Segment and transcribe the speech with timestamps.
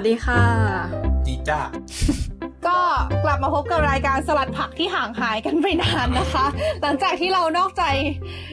[0.00, 0.42] วัสดีค่ะ
[1.26, 1.60] จีจ้า
[2.66, 2.78] ก็
[3.24, 6.46] กลับมาพบกับรายการสลัดผักที่ห่างหายกันไปนานนะคะ
[6.82, 7.84] หลังจากที่เรานอกใจ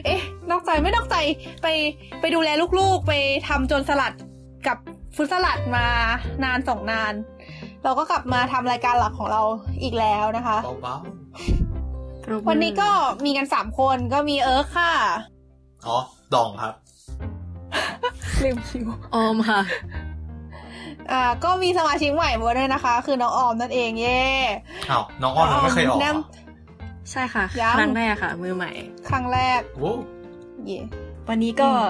[0.04, 0.20] เอ๊ะ
[0.50, 1.16] นอกใจไม่นอกใจ
[1.62, 1.66] ไป
[2.20, 2.48] ไปดูแล
[2.78, 3.12] ลูกๆ ไป
[3.48, 4.12] ทำจนสลัด
[4.66, 4.78] กับ
[5.16, 5.86] ฟุตสลัดมา
[6.44, 7.12] นานสองนาน
[7.84, 9.42] เราก็กลับมาทำรายการหลักของเรา
[9.82, 10.96] อีกแล้วนะคะเบา
[12.48, 12.90] วันนี้ก็
[13.24, 15.98] มีกันสามคนก็มีเอิร์กค่ะๆอ๋อ
[16.34, 16.74] ดองครับ
[18.44, 19.60] ลืมคิวออมค่ะ
[21.10, 24.22] อ่าก็มีสมาชิกใหม่มาด้วยนะคะ คือน้องออมนั่นเองเย่
[24.90, 26.18] อ้าวน้องอ้อนยังไม่เคยออกเหรแนะอ
[27.10, 28.70] ใช่ค่ะยังครั้งแรกค่ะ มือใหม่
[29.08, 29.92] ครั้งแรกโว้
[30.64, 30.80] เย่
[31.28, 31.80] วันนี้ก็อืม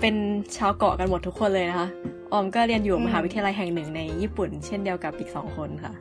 [0.00, 0.14] เป็น
[0.56, 1.88] ชาวเกาะกันหมดทุกคนเลยนะคะ
[2.32, 5.92] ออมก็เรียนอยู่อืมมหาวิทยาลัยแห่งหนึ่งในญี่ปุ่น เช่นเดียวกับอีกสองคนค่ะ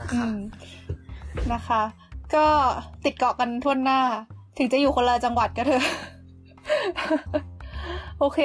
[0.00, 0.36] นะอืคะม
[1.52, 1.82] นะคะ
[2.34, 2.46] ก็
[3.04, 4.00] ติดเกาะกันทั่วหน้า
[4.58, 5.84] ถึงจะอยู่คนละจังหวัดก็เถอะ
[8.18, 8.40] โอเค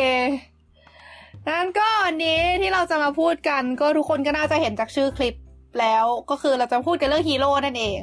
[1.47, 5.35] นั้นก็อันนี้ที่เราจะมาพูดกันก็ทุกคนก็น่าจะเห็นจากชื่อคลิป
[5.79, 7.99] แล้วก็คือเราจะพูดกันเรื่องฮีโร่นั่นเอง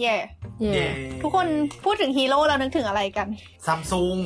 [0.00, 0.14] เย่
[0.60, 0.86] เย่เย้
[1.22, 1.46] ทุกคน
[1.84, 3.28] พูดถึงฮีโร่แล้วนึกถึงอะไรกัน
[3.66, 4.18] ซัมซุง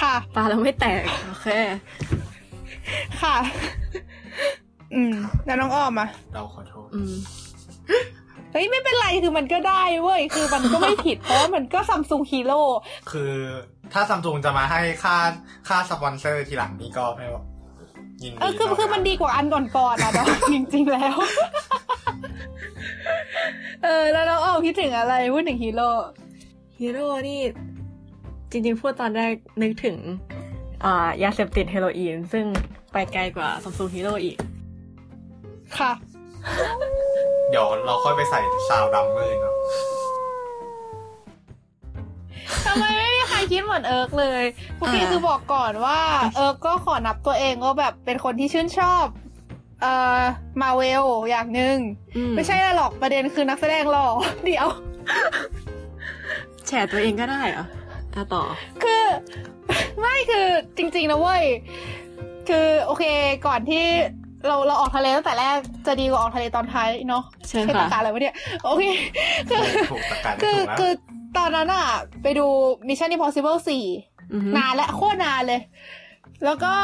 [0.00, 1.48] ค่ะปลาเราไม่แตก โอเค
[3.22, 3.36] ค่ะ
[4.94, 5.14] อืม
[5.46, 7.14] แล้วน้องอ้อมอะเราขอโทษอืม
[8.54, 12.62] เฮ้ยไม่เป็นไรคือมันก็ได้เว้ยคือมันก็ไม่ผิดเพราะว่ามันก็ Samsung Hero
[13.10, 13.32] คือ
[13.92, 15.16] ถ้าซัมซุงจะมาให้ค่า
[15.68, 17.42] ค่าสปอนเซอร์ทีหลังนี่ก็ไม่ว่า
[18.22, 21.16] ยินดีเออคือต้นรับคือมันดีกว่าอันก่อนๆอะเนาะจริงๆแล้ว
[23.82, 25.90] เออ แล้วน้องอ้อมคิดถึงอะไรพูดถึงฮีโร่
[26.80, 27.40] ฮีโร่นี่
[28.50, 29.96] จริงๆพูดตอนแรกนึกถึง
[30.84, 32.44] อ่ายาเสพติดเฮโรอีน ซึ่ง
[32.92, 34.36] ไปไกลกว่า Samsung Hero อีก
[35.78, 35.92] ค่ะ
[37.50, 39.54] เดี๋ยวเราค่อยไปใส่ sound drummer เนาะ
[42.66, 44.44] ทำไมไม่มีใครคิดเหมือนเอิร์กเลย
[44.78, 46.00] โอเคอ่าคือบอกก่อนว่า
[46.36, 49.06] เอิร์กก็ขอนับตัวเองว่าแบบเป็นคนที่ชื่นชอบ
[49.82, 50.20] เอ่อ
[50.60, 51.76] มาเวลอย่างหนึ่ง
[52.16, 54.06] อืไม่ใช่หรอกประเด็นคือนักแสดงหล่อ
[54.44, 54.66] เดี๋ยว
[56.66, 57.64] แฉตัวเองก็ได้เหรอ
[58.14, 58.42] อะต่อ
[58.82, 59.04] คือ
[60.00, 61.44] ไม่คือจริง ๆ นะเว้ย
[62.48, 63.04] คือโอเค
[63.46, 63.86] ก่อนที่
[64.46, 65.56] เราเราออกทะเลตั้งแต่แรก
[65.86, 68.34] จะดีกว่าออกทะเลตอนท้ายเนาะเชิญใช่ค่ะตะการอะไรวะเนี่ย
[68.64, 68.84] โอเค
[69.50, 70.92] คือถูกตะการคือถูกแล้วคือ
[71.38, 71.86] ตอนนั้นอะ
[72.22, 72.46] ไปดู
[72.88, 73.58] Mission Impossible
[74.32, 75.60] อือฮึ4นานและโคตรนานเลย
[76.44, 76.74] แล้วก็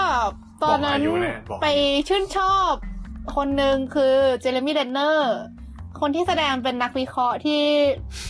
[0.65, 1.67] ตอนนั้นบอกอายุเลยบอกไป
[2.09, 2.73] ชื่นชอบ
[3.37, 5.35] คนหนึ่งคือเจเรมี่เดนเนอร์
[6.01, 7.61] คนที่แสดงเป็นนักวิเคราะห์ที่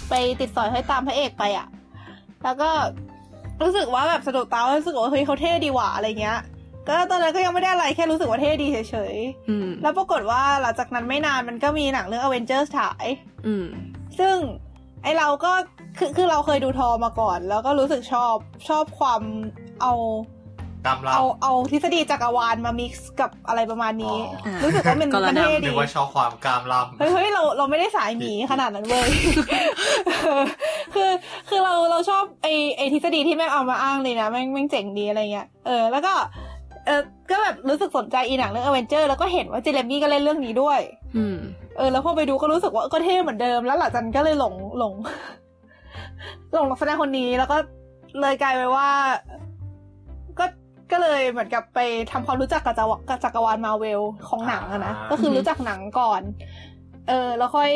[0.08, 1.66] ไปติดสอยให้อยตามพระเอกไปอะ
[2.44, 2.70] แล้วก็
[3.62, 6.38] รู้สึกว่าแบบสะดุดตารู้สึกว่าเฮ้ยเขาเท่ดีหว่าอะไรเงี้ย
[6.90, 9.16] ก็ตอนนั้นก็ยังไม่ได้อะไรแค่รู้สึกว่าเท่ดีเฉย
[9.48, 13.06] อืมๆแล้วปรากฏว่าหลังจากนั้นไม่นานมันก็มีหนังเรื่อง Avengers ฉาย
[13.46, 13.66] อืม
[14.18, 14.36] ซึ่ง
[15.02, 15.52] ไอเราก็
[15.98, 18.34] คือคือเราเคยดูทอมาก่อน แล้วก็รู้สึกชอบ
[18.68, 19.20] ชอบความ
[19.82, 19.92] เอา
[20.86, 29.10] ตามเราเอาเอาทฤษฎีจักรวาลมา mix กับอะไรประมาณนี้อ๋อรู้สึกว่ามันก็ระดับมันเท่นึดีกว่าชอบความกล้ามล่เฮ้ยเฮ้ยเราเราไม่ได้สายหมีขนาดนั้นเว้ย
[30.94, 31.10] คือ
[31.48, 32.46] คือเราเราชอบไอ
[32.76, 36.12] ไอทฤษฎีที่แม่งเอามาอ้างเลยนะแม่งแม่งเจ๋งดีอะไรเงี้ยเออแล้วก็
[36.86, 40.80] เออก็แบบรู้สึกสนใจอีหนังเรื่องอเวนเจอร์แล้วก็เห็นว่าเจเรมี่ก็เล่นเรื่องนี้ด้วย
[41.16, 41.38] อืม
[41.76, 44.94] เออ แล้วพอไปดูก็รู้สึกว่าก็เท่เหมือนเดิม แล้วหลังจากนั้นก็เลยหลงหลง
[46.54, 47.56] หลงนักแสดงคนนี้แล้วก็
[48.20, 48.88] เลยกลายไปนว่า
[50.38, 50.44] ก็
[50.92, 51.80] ก็เลยเหมือนกับไป
[52.12, 56.22] ทำความรู้จักกับจักรวกับจักรวาลมาเวลของหนังอะนะก็คือรู้จักหนังก่อน
[57.08, 57.70] เออ แล้วค่อย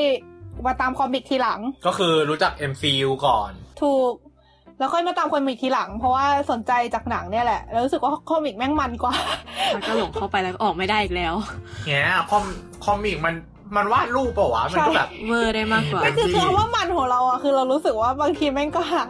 [0.66, 3.50] มาตาม comic ทีหลังำก็คือรู้จัก MCU ก่อน
[3.82, 4.12] ถูก
[4.79, 9.15] แล้วค่อยมาตาม comic ทีหลัง เพราะว่าสนใจจากหนังเนี่ยแหละ แล้วรู้สึกว่า comic แม่งมันกว่า
[9.73, 11.35] แล้วก็หลงเข้าไปแล้วก็ออกไม่ได้อีกแล้ว
[11.87, 12.45] เนี้ยคอม
[12.84, 13.34] comic มัน
[13.77, 19.05] มันวาดรูปเปล่าวะมันก็แบบเวอร์ได้มากกว่าไม่คือที่คือเอาว่ามันของเราอะคือเรารู้สึกว่าบางทีแม่งก็หา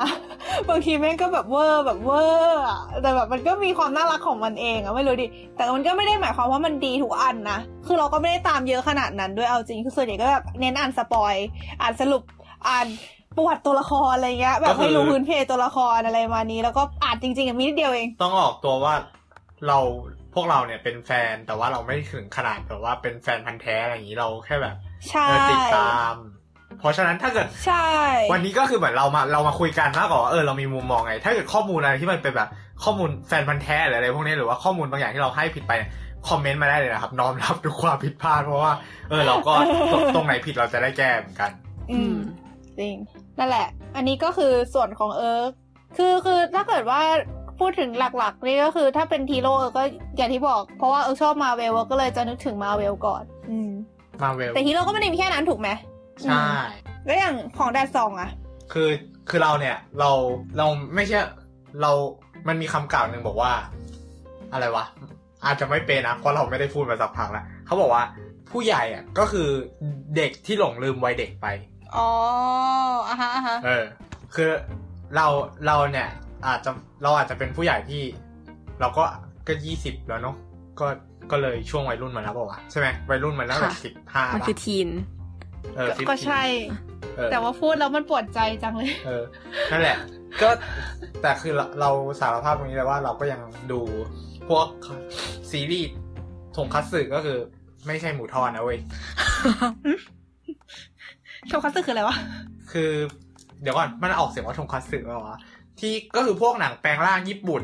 [0.69, 5.27] บางทีแม่งก็แบบเวอร์แบบเวอร์อะแต่แบบมันก็มีความน่ารักของมันเองอะไม่รู้ดิ
[5.57, 11.35] แต่มันก็ไม่ได้หมายความว่ามันดีทุกอันนะคือเราก็ไม่ได้ตามเยอะขนาดนั้นด้วยเอาจริงคือส่วนใหญ่ก็แบบเน้นอ่าน spoil
[11.81, 12.23] อ่านสรุป
[12.69, 12.87] อ่าน
[13.37, 18.95] ประวัติตัวละครอะไรเงี้ย แบบให้รู้พื้นเพตัวละครอะไรมานี้ แล้วก็อ่านจริงๆอะมีนิดเดียวเอง ต้องออกตัวว่า
[19.69, 19.79] เรา
[20.35, 24.77] พวกเราเนี่ยเป็นแฟนแต่ว่าเราไม่ถึงขนาดแบบว่าเป็นแฟนพันธุ์แท้อะไรอย่างนี้เราแค่แบบ
[25.11, 26.15] ใช่เออติดตาม
[26.79, 27.89] เพราะฉะนั้นถ้าเกิดใช่
[28.33, 32.49] วันนี้ก็คือเหมือนเรามาเรามาคุยกันมากกว่าว่าเออเรามีมุมมองไง ถ้าเกิดข้อมูลอะไรที่มันเป็นแบบ
[32.85, 35.91] ข้อมูลแฟนพันธุ์แท้หรืออะไรพวกนี้หรือว่าข้อมูลบางอย่างที่เราให้ผิดไปเนี่ย
[36.29, 38.73] คอมเมนต์มาได้เลยนะครับน้อมรับทุกความผิดพลาดเพราะว่า
[39.11, 39.53] เออเราก็
[39.93, 41.51] ตรงตรงไหนผิดเราจะได้แก้เหมือนกัน
[41.93, 42.17] อืม
[42.79, 42.95] จริง
[43.39, 43.67] นั่นแหละ
[43.97, 45.51] อันนี้ก็คือส่วนของเอิร์ก
[45.97, 47.01] คือคือถ้าเกิดว่า
[47.61, 49.85] พูดถึงหลักๆ นี่ก็คือถ้าเป็นฮีโร่เอิร์กก็
[50.17, 53.71] อย่างที่บอก เพราะว่าเอิร์กชอบมาเวลก็เลยจะนึกถึงมาเวลก่อน อืม
[54.23, 55.69] มาเวลแต่ฮีโร่ก็ไม่ได้มีแค่นั้นถูกไหม
[56.23, 56.63] ใช่อืม
[57.07, 58.31] แล้วอย่างของแดดซองอะ
[58.73, 58.89] คือ
[59.29, 60.11] คือเราเนี่ย เรา
[60.59, 61.19] เราไม่ใช่
[61.83, 61.93] เรา
[62.49, 63.53] มันมีคำกล่าวหนึ่งบอกว่า
[64.53, 64.85] อะไรวะ
[65.45, 68.05] อาจจะไม่เป็นนะเพราะเราไม่ได้พูดมาสักพักแล้วเขาบอกว่า
[68.51, 69.49] ผู้ใหญ่อะก็คือ
[70.17, 71.47] เด็กที่หลงลืมวัยเด็กไป
[71.97, 72.11] อ๋อ
[73.09, 73.85] อะฮะอะฮะเออ
[74.35, 74.51] คือ
[75.17, 75.27] เรา
[75.67, 76.09] เราเนี่ย
[76.47, 76.71] อาจจะ
[77.03, 78.03] เราอาจจะเป็นผู้ใหญ่ที่
[78.81, 79.05] เราก็
[79.47, 80.37] ก็ยี่สิบแล้วเนาะ
[80.81, 80.87] ก็
[81.31, 84.89] ก็เลยช่วงวัยรุ่นมาแล้วบอกว่าวะใช่ไหมวัยรุ่นมาแล้วแบบค่ะสิบห้ามันคือทีน
[85.77, 86.43] เออก็15ก็ใช่
[87.17, 89.23] เออแต่ว่าพูดแล้วมันปวดใจจังเลย เออ
[89.71, 89.97] นั่นแหละ
[90.43, 90.49] ก็
[91.23, 91.91] แต่คือเราเรา
[92.21, 93.41] สารภาพตรงนี้เลยว่าเราก็ยัง
[93.73, 93.81] ดู
[94.49, 94.67] พวก
[95.51, 95.91] ซีรีส์
[96.57, 97.39] ทงคัตสึก็คือ
[97.87, 98.79] ไม่ใช่หมูทอดนะเว้ย
[101.49, 102.17] โชคัสสึคืออะไรวะ
[102.73, 102.91] คือ
[103.63, 105.39] เดี๋ยวก่อนมันออกเสียงว่าทงคัตสึป่าวะ
[105.81, 107.63] ที่ก็คือพวกหนังแปลงร่างญี่ปุ่น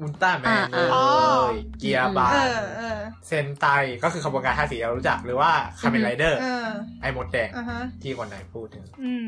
[0.00, 3.66] อุลตร้าแมนอ่าเลอ่า ยเกียร์บาเอร์อเออเซนไต
[4.02, 5.50] ก็คือขบวนการท่าสีเรารู้จักหรือว่า
[5.80, 6.68] คาเมนไรเดอร์ เออ
[7.02, 9.24] ไอหมดแดงอะฮะ ที่คนไหนพูดถึงอืม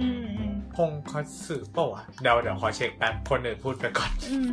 [0.00, 4.48] อืมอืมทงคัตสึป่าวะเดี๋ยวเดี๋ยวขอเช็คแป๊บคนอื่นพูดไปก่อน อืม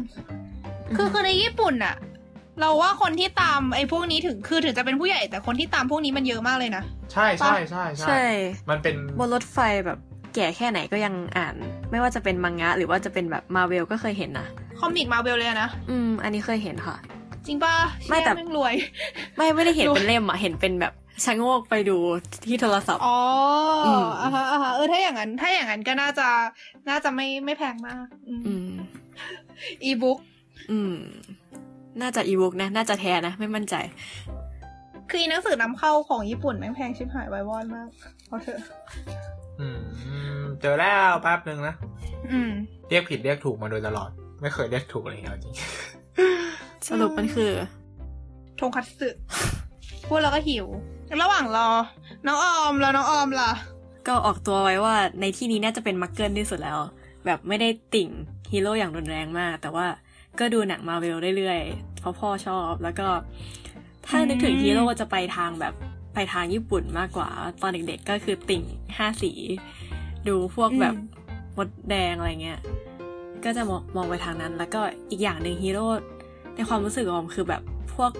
[0.95, 1.95] คือคือในญี่ปุ่นอะ
[2.61, 8.23] เราว่าคนที่ตามไอ้พวกนี้ถึงคือถึงจะเป็นผู้ใหญ่แต่คนที่ตามพวกนี้มันเยอะมากเลยนะ ใช่ใช่ใช่ใช่
[8.69, 9.99] มันเป็นบนรถไฟแบบ
[10.35, 11.55] แก่แค่ไหนก็ยังอ่าน
[11.91, 14.47] ไม่ว่าจะเป็นมังงะ หรือว่าจะเป็นแบบมาเวลก็เคยเห็นนะ
[14.79, 16.95] คอมิกมาเวลเลยอะนะ อืม อันนี้เคยเห็นค่ะ
[17.47, 17.75] จริงป่ะ
[18.09, 18.73] ไม่แต่เชี่ยงรวย
[19.37, 20.93] ไม่ไม่ได้เห็นดูเป็นเล่มอะเห็นเป็นแบบ
[21.25, 21.97] ชะโงกไปดู
[22.45, 23.19] ที่โทรศัพท์ อ๋อ
[23.85, 26.27] อมอ่าฮะอ่าฮะเออถ้าอย่างนั้น ถ้าอย่างนั้นก็น่าจะ
[26.89, 28.69] น่าจะไม่ไม่แพงมาก อืมอืม
[29.83, 30.19] อีบุ๊ก
[30.71, 30.95] อืม
[32.01, 33.75] น่าจะอีบุ๊กนะ น่าจะแท้นะ ไม่มั่นใจ
[35.09, 37.89] คืออีหนังสือนำเข้าของญี่ปุ่นแม่งแพงชิบหายไววอนมาก
[38.27, 38.59] เอาเถอะ
[39.59, 41.75] อืมเจอแล้วแป๊บหนึ่งนะ
[42.31, 42.51] อืม
[42.89, 44.09] เรียกผิดเรียกถูกมาโดยตลอด
[44.41, 45.53] ไม่เคยเรียกถูกเลยเอาจริง
[46.87, 47.51] สรุปมันคือ
[48.59, 49.09] ทงคัตสึ
[50.07, 50.65] พูดแล้วก็หิว
[51.21, 51.69] ระหว่างรอ
[52.27, 53.51] น้องออมแล้วน้องออมล่ะ
[54.07, 56.77] ก็ออกตัวไว้ว่าในที่นี้น่าจะเป็นมักเกิลที่สุดแล้ว
[57.25, 58.09] แบบไม่ได้ติ่ง
[58.51, 59.85] ฮีโร่อย่างรุนแรงมาก แต่ว่า
[60.39, 63.07] ก็ดูหนังมาเวลเรื่อยๆเพราะพ่อชอบแล้วก็
[64.07, 65.73] ถ้านึกถึงอืมฮีโร่จะไปทางแบบ
[66.13, 67.29] ไปทางญี่ปุ่นมากกว่า
[67.61, 68.63] ตอนเด็กๆก็คือติ่ง
[68.97, 69.31] ห้าสี
[70.27, 70.95] ดูพวกแบบ
[71.57, 72.59] มดแดงอะไรเงี้ย
[73.45, 75.87] ก็จะมองมองไปทางนั้น แล้วก็อีกอย่างหนึ่งฮีโร่
[76.55, 77.61] ในความรู้สึกของผมคือแบบ
[77.95, 78.11] พวก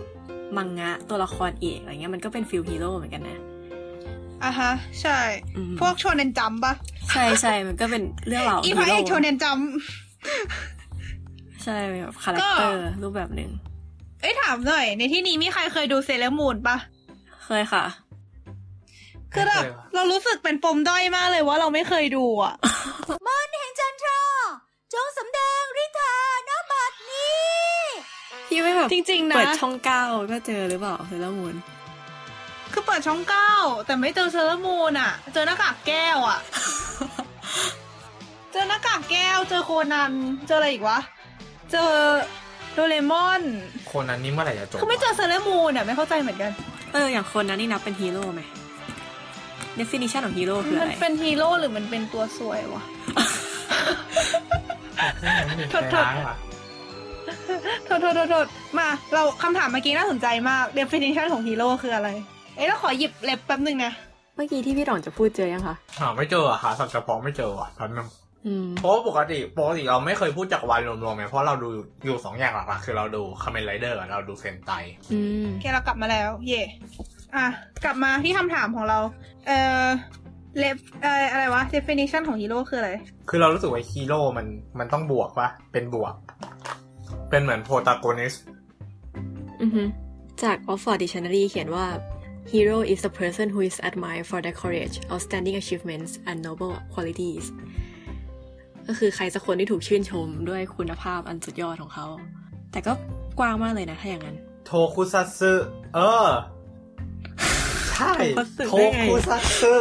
[0.57, 3.41] มังงะตัวละครเอกอะไรเงี้ยมันก็เป็น feel ฮีโร่เหมือนกันนะ
[4.43, 4.71] อะฮะ
[5.01, 5.19] ใช่
[5.55, 6.73] อืมพวก Shonen Jump ปะ
[7.11, 9.59] ใช่ใช่มันก็เป็นเรื่องราวของฮีพระเอโร่ก Shonen Jump
[11.63, 13.51] ใช่แบบ character รูปแบบหนึ่ง
[14.21, 16.77] เอ้ยถามหน่อย ในที่นี้มีใครเคยดูเซเลอร์มูนปะ
[17.45, 17.85] เคยค่ะ
[19.33, 19.63] คือแบบ
[19.95, 22.53] เรารู้สึกเป็นปมด้อยมากเลยว่าเราไม่เคยดูอะ
[23.51, 24.21] แห่งจันทรา
[24.93, 26.15] จงสำแดงฤทธา
[26.49, 27.41] ณบัดนี้
[28.47, 31.55] พี่ไม่แบบจริง ๆ นะเปิดช่องเก้าก็เจอหรือเปล่าเซเลอร์มูน
[32.73, 33.53] คือเปิดช่องเก้า
[33.85, 36.39] แต่ไม่เจอเซเลอร์มูนอะ เจอหน้ากากแก้วอะ
[38.51, 40.13] เจอหน้ากากแก้ว เจอโคนัน
[40.47, 40.99] เจออะไรอีกวะ
[41.71, 41.91] เจอ
[42.73, 43.41] โดเรมอน
[43.91, 46.51] คนนั้นนี่เมื่อไหร่จะจบคือไม่เจอเซเลอร์มูนอะไม่เข้าใจเหมือนกัน
[46.93, 48.41] เออ อย่างคนนั้นนี่นับเป็นฮีโร่ไหม
[49.79, 52.83] definition ของฮีโร่คือมัอะนไรเป็นฮีโร่หรือมันเป็นตัวสวยวะ
[55.71, 56.05] โทษโทษ
[57.85, 58.45] โทษโทษโทษโทษ
[58.77, 62.09] มา เราคำถามเมื่อกี้น่าสนใจมาก definition ของฮีโร่คืออะไร
[62.55, 63.93] เอ้ยเราขอหยิบเล็บแป๊บหนึ่งนะ
[64.35, 68.09] เมื่อกี้ที่พี่หลองจะพูดเจอยังคะหาไม่เจออะหาศัพท์เฉพาะไม่เจออะตอนนั้นอืม
[68.77, 71.69] เพราะว่าปกติปกติเราไม่เคยพูดจักรวาลรวมๆไงเพราะเราดู
[72.05, 74.71] อยู่สองอย่างหลักๆคือเราดูคาเมนไรเดอร์เราดูเซนไต
[75.11, 76.61] อืมโอเคเรากลับมาแล้ว เย่
[77.35, 77.45] อะ
[77.83, 78.99] กลับมาที่คำถามของเรา
[79.47, 79.87] เอ่อ
[80.57, 82.91] เล็บเอ่ออะไรวะ definition ของฮีโร่คืออะไร
[83.29, 84.47] คือเรารู้สึกว่าฮีโร่มัน
[84.79, 86.13] มันต้องบวกปะเป็นบวก
[87.29, 88.33] เป็นเหมือนโปรตากนิส
[89.61, 89.83] อือฮึ
[90.43, 91.85] จาก Oxford Dictionary เขียนว่า
[92.51, 97.45] hero is the person who is admired for their courage outstanding achievements and noble qualities
[98.87, 102.07] ก็คือใครสักคนที่ถูกชื่นชมด้วยคุณภาพอันสุดยอดของเขา
[102.71, 102.93] แต่ก็
[103.39, 105.51] กว้างมากเลยนะถ้าอย่างนั้น โทคุซัตสึ
[105.95, 106.27] เออ
[107.91, 108.13] ใช่
[108.67, 109.73] โทโทคุได้ไงคุซัตสึ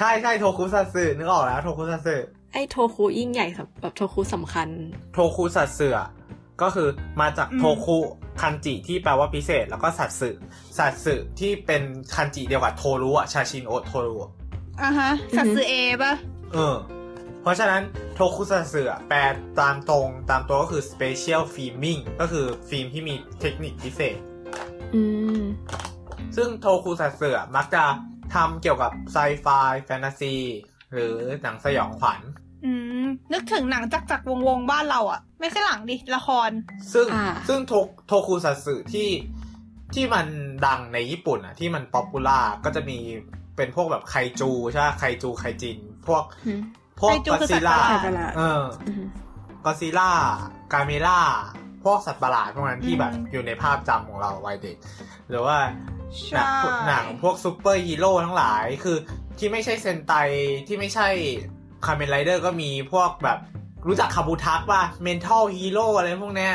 [0.00, 2.16] ใช่ใช่โทคุซัตสึนึกออกแล้ว โทคุซัตสึ
[2.52, 4.68] ไอ้โทคุยิ่งใหญ่สำแบบโทคุสำคัญ
[5.12, 6.08] โทคุซัตสึอะ
[6.62, 6.88] ก็คือ
[7.20, 7.96] มาจากอืมโทคุ
[8.40, 10.30] คันจิที่แปลว่าพิเศษ แล้วก็สัตสึ
[10.78, 11.82] สัตสึที่เป็น
[12.14, 14.30] คันจิเดียวกับโทรุอะชาชินโอโทรุอะ
[14.82, 16.12] อะฮะสัตว์ซือเอป่ะ
[16.54, 16.74] เออ
[17.42, 17.82] เพราะฉะนั้น
[18.14, 19.20] โทคุซัตสึอะแปล
[19.60, 24.16] ตามตรงตามตัวก็คือ special filming ก็คือฟิล์มที่มีเทคนิคพิเศษ
[24.94, 25.02] อื
[25.40, 25.42] ม
[26.36, 27.84] ซึ่งโทคุซัตสึอะมักจะ
[28.34, 29.46] ทำเกี่ยวกับไซไฟ
[29.84, 30.34] แฟนตาซี
[30.92, 32.20] หรือหนังสยองขวัญ
[32.64, 32.72] อื
[33.02, 36.50] ม นึกถึงหนังจักรจักรวงวงๆบ้านเราอะไม่ใช่หลังดิ ละคร
[36.94, 37.72] ซึ่งอ่าซึ่งโท
[38.06, 39.08] โทคุซัตสึที่
[39.94, 40.26] ที่มัน
[40.66, 42.98] ดังในญี่ปุ่นอะที่มัน popular ก็จะมี
[43.56, 46.60] เป็นพวกแบบไคจูใช่ไหมไคจูไคจิน พวกอืม
[47.02, 49.02] พวกไคจูก็คือซิล่าสัตว์ประหลาดประหลาดเอออืม
[49.64, 50.10] ก็ซิล่า
[50.72, 51.20] กาเมล่า
[51.84, 54.76] พวกสัตว์ประหลาดพวกนั้นที่อืมแบบอยู่ในภาพจำของเราวัยเด็ก
[55.28, 55.58] หรือว่า
[56.34, 56.48] หนัใช่ง
[56.86, 58.96] หนังพวกซูเปอร์ฮีโร่ทั้งหลายคือ
[59.38, 60.12] ที่ไม่ใช่เซนไต
[60.68, 61.08] ที่ไม่ใช่
[61.86, 63.38] คาเมนไรเดอร์ก็มีพวกแบบ
[63.88, 66.54] รู้จักคาบูทักป่ะ Metal Hero อะไรพวกเนี้ย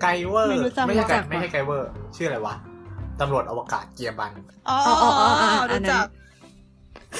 [0.00, 2.54] ไกเวอร์ไม่รู้จักไม่ใช่ไกรู้จักไม่ใช่ไกเวอร์ ชื่ออะไรวะ
[3.20, 4.32] ตำรวจอวกาศเกียร์บัน
[4.68, 6.06] อ๋ออ๋ออ๋ออ๋ออ๋ออันรู้นั้นจัก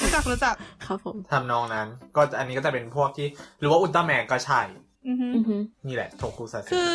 [0.01, 3.27] รู้จักรู้จักครับผมทำนองนั้น ก็อันนี้ก็จะเป็นพวกที่
[3.59, 4.61] หรือว่าอุลตร้าแมนก็ใช่
[5.07, 6.93] อือฮึอือหือนี่แหละโทคุซัทสึอ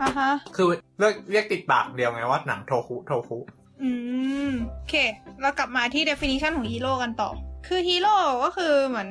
[0.00, 0.66] อะฮะ คือ
[0.98, 3.38] เรียกเรียกติดปากเดียวไงว่าหนังโทคุโทคุ
[3.82, 3.90] อื
[4.48, 4.94] มโอเค
[5.40, 7.30] เรากลับมาที่ definition ของฮีโร่กันต่อ
[7.66, 8.14] คือฮีโร่
[8.44, 9.08] ก็คือเหมือน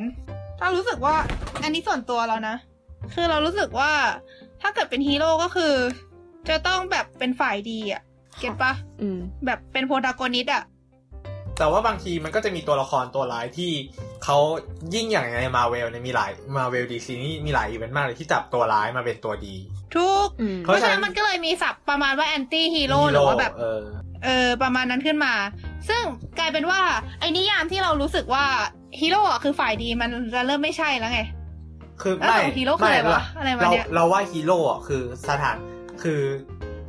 [0.60, 1.16] เรารู้สึกว่า
[1.64, 2.56] อันนี้ส่วนตัวเรานะ
[3.14, 3.92] คือเรารู้สึกว่า
[4.62, 5.74] ถ้าเกิดเป็นฮีโร่ก็คือ
[6.50, 8.02] จะต้องแบบเป็นฝ่ายดีอะ
[8.40, 10.64] get ปะอืมแบบเป็น protagonist อะ
[11.58, 13.72] แต่ว่าบางทีมันก็จะมีตัวละครตัวร้ายที่
[14.24, 14.38] เขา
[14.96, 19.56] ยิ่งอย่างในมาเวลเนี่ยมีหลาย Marvel DC นี่มีหลายอีเวนต์มากเลยที่จับตัวร้ายมาเป็นตัวดี
[19.96, 23.82] ทุกอืมเพราะฉะนั้นมันก็เลยมีศัพท์ประมาณว่า anti-hero หรือว่าแบบเออ
[24.24, 25.34] เออประมาณนั้นขึ้นมา
[25.90, 26.04] ซึ่ง
[26.40, 26.82] กลายเป็นว่า
[27.20, 28.46] ไอ้นิยามที่เรารู้สึกว่า
[29.00, 31.22] ฮีโร่อะคือฝ่ายดีมันจะเริ่มไม่ใช่แล้วไง
[32.02, 35.58] คือแล้วไม่ตกลงฮีโร่คืออะไรวะอะไรวะเราเนี่ยเราว่าฮีโร่อะคือสถาน
[36.04, 36.22] คือ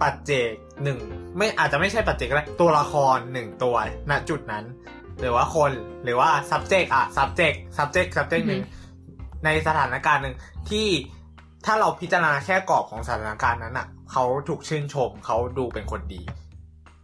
[0.01, 0.51] ปัจเจก
[0.83, 0.99] หนึ่ง
[1.37, 3.75] ไม่อาจจะไม่ใช่ปัจเจกก็ได้ตัวละครหนึ่งตัว
[4.11, 4.65] ณจุดนั้น
[5.21, 5.71] หรือว่าคน
[6.05, 8.63] หรือว่า subject อะ subject subject subject หนึ่ง
[9.45, 10.37] ในสถานการณ์หนึ่ง
[10.71, 10.87] ที่
[11.67, 16.23] ถ้าเราพิจารณาแค่กรอบของสถานการณ์นั้นอะเขาถูกชื่นชมเขาดูเป็นคนดี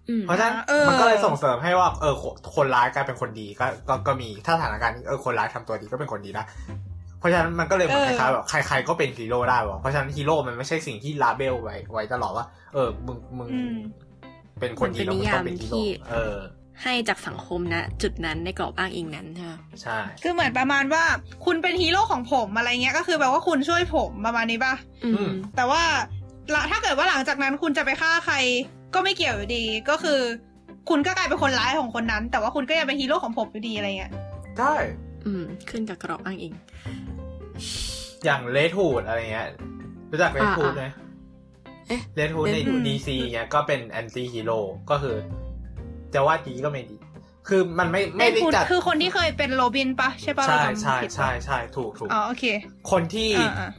[0.08, 6.42] อืมเพราะฉะนั้นเออมันก็เลยส่งเสริมให้ว่า เออคนคนร้ายกลายเป็นคนดีก็ก็ก็มีถ้าสถานการณ์นี้เออคนร้ายทำตัวดีก็เป็นคนดีได้
[7.18, 13.78] เพราะฉะนั้นมันก็เลยเหมือนคล้ายๆแบบใคร ๆก็เป็นฮีโร่ได้วะเพราะฉะนั้นฮีโร่มันไม่ใช่สิ่งที่ลาเบลไว้ไว้ตลอดว่า เออมึงมึงอืม
[14.62, 16.36] เป็นคนดีแล้วมึงต้องเป็นฮีโร่เออ
[16.82, 21.04] ให้จากสังคมนะ จุดนั้นในกรอบอ้างอิงนั้นใช่ไหมใช่ คือเหมือนประมาณว่า
[21.44, 25.82] คุณเป็นฮีโร่ของผมอะไรเงี้ยก็คือแบบว่าคุณช่วยผมประมาณนี้ป่ะอืมแต่ว่า
[26.54, 28.36] ละถ้าเกิดว่าหลังจากนั้นคุณจะไปฆ่าใคร
[28.94, 30.20] ก็ไม่เกี่ยวอยู่ดีก็คือ
[30.88, 34.12] คุณก็กลายเป็นคนร้ายของคนนั้น แต่ว่าคุณก็ยังเป็นฮีโร่ของผมอยู่ดีอะไรเงี้ย
[34.58, 34.74] ได้
[35.26, 36.54] อืม ขึ้นกับกรอบอ้างอิง
[38.24, 39.48] อย่างเลทูดอะไรเงี้ย
[40.10, 40.86] รู้จักเลทูดอ่าไหม
[41.92, 44.58] เอ๊ะเลทูดใน Red Hood ดีซีเงี้ยก็เป็นแอนตี้ฮีโร่
[44.90, 45.16] ก็คือ
[46.14, 46.96] จะว่าดีก็ไม่ดี
[47.48, 52.44] คือมันไม่ไม่ได้คุณจัดคือคนที่เคยเป็นโรบินปะใช่ปะใช่เราจำใช่ผิดปะใช่ใช่ถูกถูกอ๋อโอเค
[52.90, 53.70] คนที่อ่าอ่า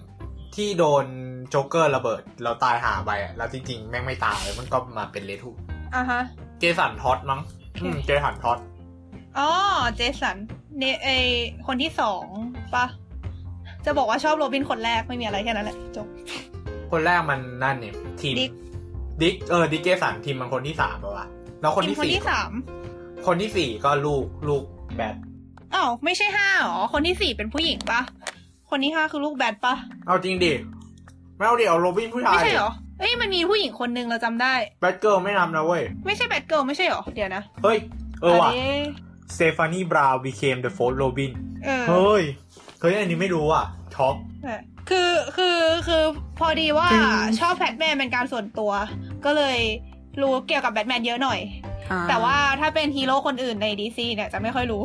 [0.56, 1.06] ที่โดน
[1.50, 5.52] โจ๊กเกอร์ระเบิด เราตายหาไปอะแล้วจริงๆ แม่งไม่ตายมันก็มาเป็นเลทู
[5.96, 6.22] อะฮะ
[6.60, 7.42] เจสันท็อตมั้ง
[7.82, 8.58] อืมเจสันท็อต
[9.38, 9.50] อ๋อ
[9.96, 10.38] เจสัน
[10.78, 11.08] เนเอ
[11.68, 12.26] คนที่สอง
[12.76, 12.86] ปะ
[13.86, 16.08] จะบอกว่าชอบโรบินคนแรกไม่มีอะไรแค่นั้นแหละจบ
[16.94, 18.52] คนแรกมันนั่นเนี่ย Tim Dick
[19.22, 21.28] Dick เออ Dick Jason Tim มันคนที่สามปะวะ
[21.62, 22.52] แล้วคนทีมที่คนสี่ที่สาม
[23.28, 24.64] คนที่สี่ก็ลูกลูก
[24.96, 25.16] แบท
[25.74, 28.02] อ้าวไม่ใช่ห้าหรอ คนที่สี่เป็นผู้หญิงปะ
[28.70, 29.76] คนที่ห้าคือลูกแบทปะ
[30.08, 30.52] เอาจริงดิ
[31.38, 37.78] ไม่เอาดิเอาโรบินผู้ชายไม่ใช่เหรอเอ้ยมันมีผู้หญิงคนหนึ่งเราจำได้ Batgirl ไม่นับนะเว้ย ไม่ใช่ Batgirl ไม่ใช่เหรอ เดี๋ยวนะเฮ้ย
[38.22, 38.76] เออว่ะ อันนี้
[39.36, 41.32] Stephanie Brown became the fourth Robin
[41.66, 42.24] เออเฮ้ย
[42.82, 44.16] เฮ้ยอันนี้ไม่รู้อะช็อก
[44.94, 46.04] คือคือคือ
[46.40, 47.04] พอดีว่าจริง
[47.40, 48.72] ชอบแบทแมนเป็นการส่วนตัว
[49.26, 49.58] ก็เลย
[50.22, 51.40] รู้เกี่ยวกับแบทแมนเยอะหน่อย
[51.92, 54.84] อ่แต่ว่าถ้าเป็นฮีโร่คนอื่นใน DC เนี่ยจะไม่ค่อยรู้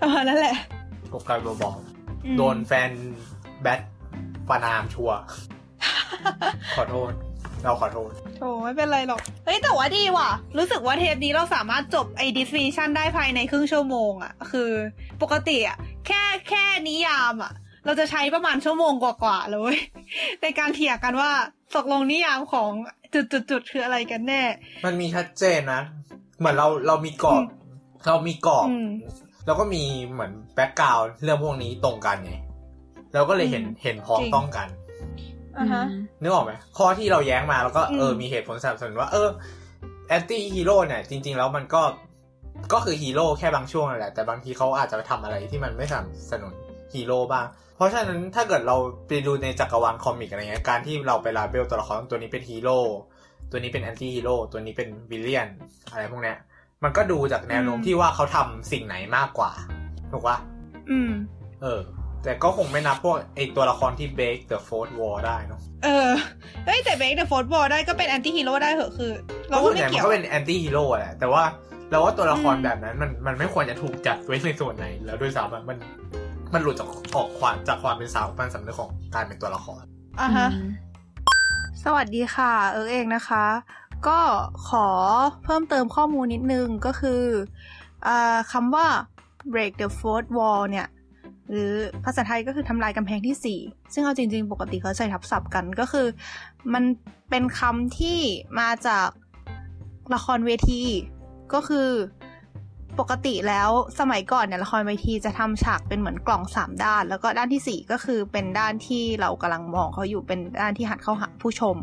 [0.00, 0.56] ประมาณนั้นแหละ
[1.12, 1.76] กบกลายบบอก
[2.24, 2.90] อืมโดนแฟน
[3.62, 3.80] Bat
[4.48, 5.18] ประณามชัวร์
[6.76, 7.12] ขอโทษ
[7.62, 14.70] เราขอโทษโถไม่เป็นไรหรอก เฮ้ย แต่ว่าดีว่ะ รู้สึกว่าเทปนี้เราสามารถจบไอ้ดิส i ชันได้ภายในครึ่งชั่วโมงอะคือ
[15.22, 17.52] ปกติอะแค่แค่นิยามอะ
[17.84, 19.80] เราจะใช้ประมาณชั่วโมงกว่าๆเลยเว้ย
[20.42, 21.30] ในการเถียงกันว่า
[21.76, 22.70] ตกลงนิยามของ
[23.14, 24.42] จุดๆๆคืออะไรกันแน่
[24.84, 25.82] มันมีชัดเจนนะ
[26.38, 27.48] เหมือนเราเรามีกรอบอืม
[28.06, 28.88] เรามีกรอบอืม
[29.46, 32.34] แล้วก็มีเหมือนแบ็กกราวเรื่องพวกนี้ตรงกันไง
[33.14, 34.68] เราก็เลยเห็นอืมเห็นพ้องจริงต้องกัน
[35.58, 35.84] อะฮะ
[36.22, 39.28] นึกออกไหมข้อที่เราแย้งมาแล้วก็เอออืมมีเหตุผลสนับสนุนว่า เออ
[40.08, 41.82] anti-hero เนี่ย จริง ๆ แล้วมันก็
[42.72, 46.52] ก็คือฮีโร่แค่บางช่วงนั่นแหละ แต่บางทีเขาอาจจะไปทำอะไรที่มันไม่สนับสนุน
[46.94, 47.46] ฮีโร่บ้าง
[47.80, 48.76] เพราะฉะนั้นถ้าเกิดเรา
[49.08, 52.78] ไปดูในจักรวาล comic อะไรเงี้ยการที่เราไป label ตัวละครตัวนี้เป็นฮีโร่
[53.50, 55.48] ตัวนี้เป็น anti-hero ตัวนี้เป็น villain
[55.90, 56.36] อะไรพวกเนี้ย
[56.84, 59.50] มันก็ดูจากแนวโน้มอืมที่ว่าเขาทำสิ่งไหนมากกว่า
[60.12, 60.36] ถูกปะ
[60.90, 61.12] อืม
[61.62, 61.80] เออ
[62.24, 66.10] แต่ก็คงไม่นับพวกไอตัวละครที่ break the fourth wall ได้เนาะเออ
[66.66, 69.10] เอ้ยแต่ break the fourth wall ได้ก็เป็น anti-hero ได้เหอะคือ
[69.50, 71.42] เราเราส่ก็วนใหไม่ญ่มัเกี่นยวก็เป็น anti-hero แหละแต่ว่า
[71.90, 75.78] เราว่าตัวละครอืมแบบนั้นมันมันไม่ควรจะถูกจัดไว้ในส่วนไหน แล้วด้วยซ้ำอะมัน
[76.54, 79.82] มันหลุดจากออกความจากความเป็นสามัญสำนึกของการเป็นตัวละคร
[80.20, 80.48] อะฮะ
[81.84, 83.44] สวัสดีค่ะ เอิร์กเองนะคะ
[84.08, 84.18] ก็
[84.68, 84.86] ขอ
[85.44, 87.22] เพิ่มเติมข้อมูลนิดนึงก็คือ
[88.06, 88.86] อาคำว่า
[89.52, 90.88] break the fourth wall เนี่ย
[91.50, 91.72] หรือ
[92.04, 93.60] ภาษาไทยก็คือทำลายกำแพงที่สี่
[93.92, 96.06] ซึ่งเอาจริง ๆ ปกติเขาใช้ทับศัพท์กันก็คือ
[96.74, 96.84] มัน
[97.30, 98.18] เป็นคำที่
[98.60, 99.08] มาจาก
[100.14, 100.82] ละครเวที
[101.54, 101.88] ก็คือ
[102.98, 103.70] ปกติแล้ว
[104.00, 111.76] สมัยก่อนเนี่ยละครเวทีจะทำฉากเป็นเหมือนกล่องสามด้าน แล้วก็ด้านที่สี่ก็คือเป็นด้านที่เรากำลังมองเขาอยู่เป็นด้านที่หันเข้าหาผู้ชม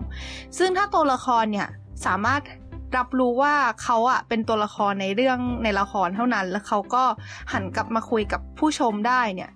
[0.57, 1.67] ซึ่งถ้าตัวละครเนี่ย
[2.05, 2.41] สามารถ
[2.97, 7.03] รับรู้ว่าเขาอะเป็นตัวละครในเรื่องในละครเท่านั้น แล้วเขาก็
[7.53, 9.49] หันกลับมาคุยกับผู้ชมได้เนี่ย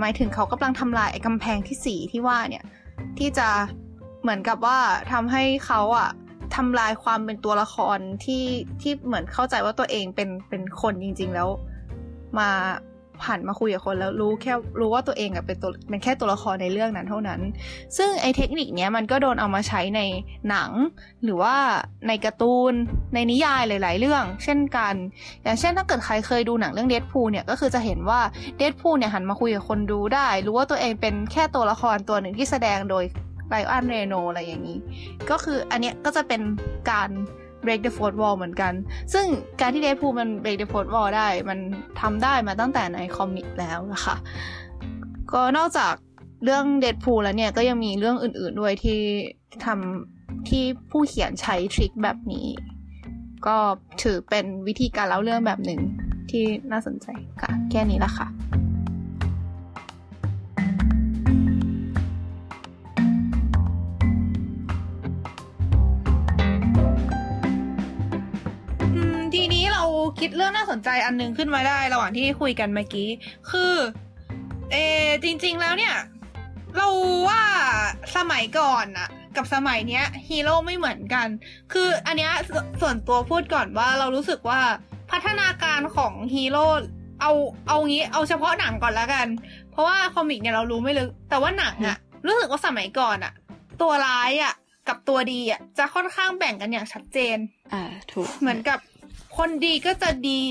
[0.00, 2.64] หมายถึงเขากำลังทำลายไอ้กำแพงที่สี่ที่ว่าเนี่ย
[3.18, 3.48] ที่จะ
[4.22, 4.78] เหมือนกับว่า
[5.12, 6.10] ทำให้เขาอะ
[6.54, 8.44] ทำลายความเป็นตัวละครที่
[8.80, 11.48] ที่เหมือนเข้าใจว่าตัวเองเป็นเป็นคนจริง ๆ แล้ว
[12.38, 12.50] มา
[13.26, 17.40] หันมาคุยกับคนแล้วรู้แค่รู้ว่าตัวเองอะเป็นตัวเป็นแค่ตัวละครในเรื่องนั้นเท่านั้น
[17.96, 20.00] ซึ่งไอเทคนิคเนี้ยมันก็โดนเอามาใช้ใน
[20.48, 20.70] หนัง
[21.24, 21.54] หรือว่า
[22.08, 22.72] ในการ์ตูน
[23.14, 24.94] ในนิยายหลาย ๆ เรื่อง เช่นกัน
[25.42, 28.20] อย่างเช่นถ้าเกิดใครเคยดูหนังเรื่องเดดพูเนี่ยก็คือจะเห็นว่า
[28.56, 33.04] เดดพูเนี่ยหันมาคุยกับคนดูได้ รู้ว่าตัวเองเป็นแค่ตัวละครตัวหนึ่งที่แสดงโดย
[33.48, 34.78] ไบอันเรโนอะไรอย่างนี้
[35.30, 36.40] ก็คืออันเนี้ยก็จะเป็น
[36.90, 37.10] การ
[37.64, 38.72] break the fourth wall เหมือนกัน
[39.12, 39.26] ซึ่ง
[39.60, 41.58] การที่เดดพูมัน break the fourth wall ได้ มัน
[42.00, 44.16] ทำได้มาตั้งแต่ในคอมิกแล้วนะคะ
[45.32, 45.94] ก็นอกจาก
[46.44, 49.00] เรื่องเดดพูแล้วเนี่ย ก็ยังมีเรื่องอื่นๆด้วยที่
[49.64, 52.46] ทำที่ผู้เขียนใช้ทริคแบบนี้
[53.46, 53.56] ก็
[54.02, 55.80] ถือเป็นวิธีการเล่าเรื่องแบบหนึ่ง
[56.30, 57.06] ที่น่าสนใจ
[57.42, 58.28] ค่ะ แค่นี้ละค่ะ
[70.24, 73.08] คิดเรื่องน่าสนใจอันหนึงขึ้นมาได้ ระหว่างที่คุยกันเมื่อกี้
[73.50, 73.74] คือ
[74.72, 75.94] เออจริง ๆ แล้วเนี่ย
[76.76, 76.88] เรา
[77.28, 77.42] ว่า
[78.16, 81.28] สมัยก่อนอะกับสมัยเนี้ยฮีโร่ไม่เหมือนกัน
[81.72, 82.50] คืออันเนี้ยส
[82.80, 84.60] ส่วนตัวพูดก่อนว่าเรารู้สึกว่า
[85.10, 86.66] พัฒนาการของฮีโร่
[87.20, 87.32] เอา
[87.68, 89.26] เอางี้เอาเฉพาะหนังก่อนแล้วกัน
[89.70, 91.96] เพราะว่าคอมิกเนี่ยเรารู้ไม่ลึก แต่ว่าหนังอะ
[92.26, 93.32] รู้สึกว่าสมัยก่อนอะ
[93.80, 94.54] ตัวร้ายอะ
[94.88, 97.38] กับตัวดีอะจะค่อนข้างแบ่งกันอย่างชัดเจน
[97.72, 98.78] อ่าถูก เหมือนกับ
[99.36, 100.42] คนดีก็จะดี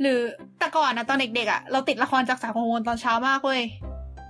[0.00, 0.20] หรือ
[0.58, 3.62] แต่ก่อนนะตอนเด็กๆอะ่ะเราติดละครจากสายฮอร์โมนตอนเช้ามากเว้ย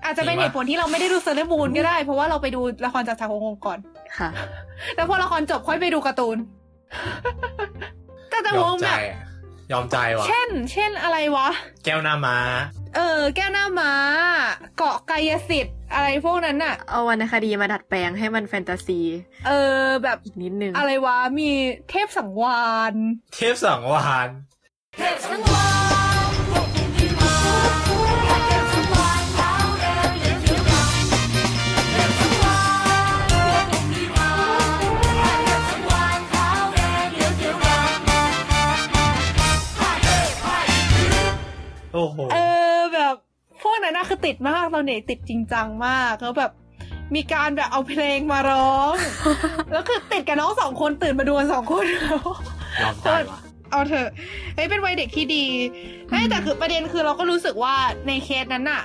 [0.04, 3.78] อาจจะเป็นจริงปะเหตุผลที่เราไม่ได้ดูเซเลอร์มูนก็ได้ เพราะว่าเราไปดูละครจากสายฮอร์โมนก่อน
[4.18, 4.28] ค่ะ
[4.96, 6.36] แล้วพอละครจบค่อยไปดูการ์ตูน
[8.30, 9.28] แต่แต่ยวอมงใจแบบอะ
[9.72, 11.48] ยอมใจว่ะเช่น เช่นอะไรวะ
[11.84, 12.36] แก้วหน้าม้า
[12.98, 13.92] เออ แก้วหน้าม้า
[14.76, 19.00] เกาะกายสิทธิ์อะไรพวกนั้นน่ะ เอาวรรณคดีมาดัดแปลงให้มันแฟนตาซี
[19.46, 21.50] เออ แบบอีกนิดนึง อะไรวะ มี
[21.90, 22.94] เทพสังวาน
[23.36, 24.28] เทพสังวาน
[26.06, 46.52] โคือติดมากตอนเด็กติดจริงจังมากแล้วแบบ
[47.14, 48.94] มีการแบบเอาเพลงมาร้อง
[49.72, 51.84] แล้วคือติดกับน้องสองคนตื่นมาดูกันสองคน
[52.82, 53.38] ยอมใจว่ะ
[53.70, 54.08] เอาเถอะ
[54.54, 55.44] เฮ้ยเป็นวัยเด็กที่ดี
[56.08, 57.74] ไม่แต่คือประเด็นคือเราก็รู้สึกว่า
[58.06, 58.82] ในเคสนั้นน่ะ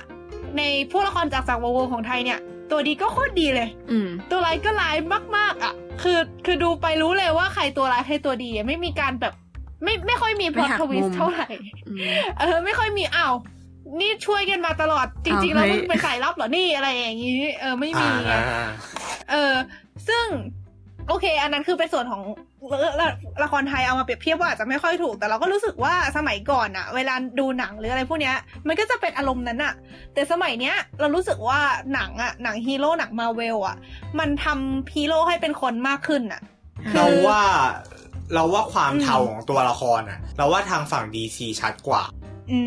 [0.58, 2.38] ในพวกละครจากจากวงของไทยเนี่ย
[2.70, 4.96] ตัวดีก็โคตรดีเลยอืมตัวร้ายก็ร้าย
[5.36, 9.34] มาก ๆ อะ คือคือดูไปรู้เลยว่าใครตัวร้ายใครตัวดีอะไม่มีการแบบ
[9.84, 11.48] ไม่ไม่ค่อยมีพไม่ล็อตหักทวิสมุมเท่าไหร่
[11.88, 11.98] อืม
[12.38, 13.34] เออ ไม่ค่อยมีอ้าว
[14.00, 18.68] นี่ช่วยกันมาตลอดจริงๆอ้าวแล้วเฮ้ยมึงเป็นสายลับเหรอนี่อะไรอย่างนี้ เออไม่มีไงอ่า
[19.30, 19.54] เออ
[20.08, 20.26] ซึ่ง
[21.08, 22.22] โอเค อันนั้นคือเป็นส่วนของ
[22.82, 23.08] ละละ
[23.42, 29.74] ละครไทยเอามาเปรียบเทียบว่าอาจจะไม่ค่อยถูก แต่เราก็รู้สึกว่าสมัยก่อนอะเวลาดูหนังหรืออะไรพวกเนี้ย มันก็จะเป็นอารมณ์นั้นอะ
[30.14, 31.60] แต่สมัยเนี้ย เรารู้สึกว่า
[31.94, 33.76] หนังอะหนังฮีโร่หนังมาเวลอะ
[34.18, 36.40] มันทำฮีโร่ให้เป็นคนมากขึ้นอะ
[36.90, 37.40] คือเราว่า
[38.34, 42.02] เราว่าความอืมเทาของตัวละครอะเราว่าทางฝั่ง DC ชัดกว่า
[42.52, 42.60] อื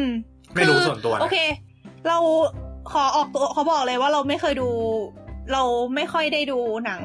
[0.00, 0.02] ม
[0.54, 1.36] ไม่รู้ส่วนตัวโอเค
[2.08, 2.18] เรา
[2.92, 4.70] ขอออกตัวเขาบอกเลยว่าเราไม่เคยดู
[5.52, 5.62] เรา
[5.94, 7.00] ไม่ค่อยได้ดูหนัง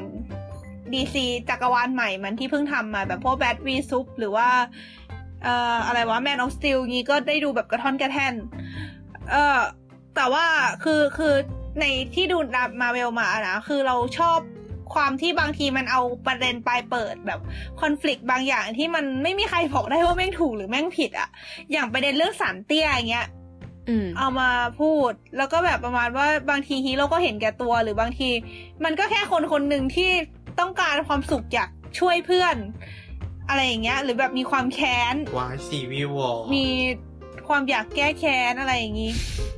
[0.92, 4.48] ดีซีจักรวาลใหม่มันที่เพิ่งทำมาแบบพวกแบทวีซุปหรือว่า
[5.42, 8.34] เอ่ออะไรวะแมนออฟสตีลงี้ก็ได้ดูแบบกระท่อนกระแท่น
[9.30, 9.60] เออ
[10.16, 10.46] แต่ว่า
[10.84, 11.34] คือคือ
[11.80, 12.38] ในที่ดู
[12.80, 14.38] มาเวลมานะคือเราชอบ
[14.94, 17.40] ความที่บางทีมันเอาประเด็นปลายเปิดแบบ
[17.80, 21.28] conflict บางอย่างที่มันไม่มีใครบอกได้ว่าแม่งถูกหรือแม่งผิดอะ
[21.72, 23.26] อย่างประเด็นเรื่องศาลเตี้ยอย่างเงี้ย
[24.18, 28.30] เอามาพูด แล้วก็แบบประมาณว่าบางทีฮีโร่ก็เห็นแก่ตัวหรือบางที
[28.84, 30.10] มันก็แค่คนคนหนึ่งที่
[30.60, 32.56] ต้องการความสุขอยากช่วยเพื่อน
[33.48, 36.66] อะไรอย่างเงี้ย หรือแบบมีความแค้นวาย Civil Warมี
[37.48, 39.12] ความอยากแก้แค้นอะไรอย่างงี้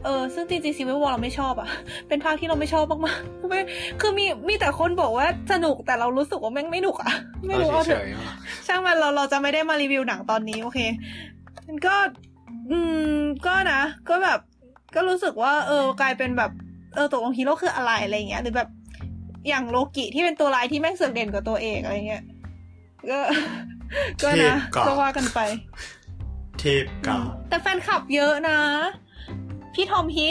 [0.05, 1.69] เออ ซึ่งจริงๆ Civil War เราไม่ชอบอะ
[2.09, 3.61] เป็นภาคที่เราไม่ชอบมากๆไม่
[4.01, 7.13] คือมีมีแต่คนบอกว่าสนุกแต่เรารู้สึกว่าแม่งไม่หนุกอะ
[7.47, 8.35] ไม่รู้เอาเฉเถอะยๆว่ะ
[8.67, 10.79] ช่างมันเราเราจะไม่ได้มารีวิวหนังตอนนี้โอเค
[11.67, 11.95] มันก็
[12.71, 12.79] อื
[13.13, 14.41] ม ก็นะ ก็แบบ
[14.95, 16.51] ก็รู้สึกว่า เออกลายเป็นแบบ
[16.95, 18.69] เออตกลงฮีโร่คืออะไรอะไรเงี้ยหรือแบบ
[19.49, 22.25] อย่างโลกิที่เป็นตัวร้ายที่แม่งเสือกเด่นกว่าตัวเอกอะไรเงี้ย
[23.11, 23.19] ก็
[24.23, 25.39] ก็นะเทพกว่าก็ว่ากันไป
[26.61, 28.59] เทพกาแต่แฟนคลับเยอะนะ
[29.75, 30.29] พี่ทอมฮิ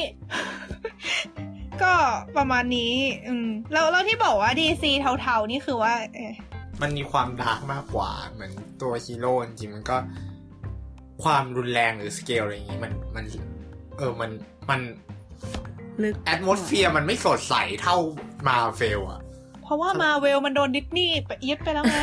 [1.83, 1.93] ก็
[2.37, 2.93] ประมาณนี้
[3.27, 6.33] อืมแล้วแล้วที่บอกว่า DC เทาๆ นี่คือว่าเอ๊ะ
[6.81, 8.51] มันมีความ dark มากกว่า เหมือน
[8.81, 9.97] ตัวฮีโร่จริงๆมันก็
[11.23, 13.25] ความรุนแรงหรือสเกลอะไรอย่างงี้มันมัน
[13.97, 14.31] เออมัน
[14.69, 14.79] มัน
[16.03, 17.97] ลึก atmosphere มันไม่สดใสเท่า
[18.47, 19.21] มาเฟลอะ
[19.63, 21.11] เพราะว่ามาเวลมันโดนดิสนีย์
[21.49, 21.97] ยึดไปแล้วไง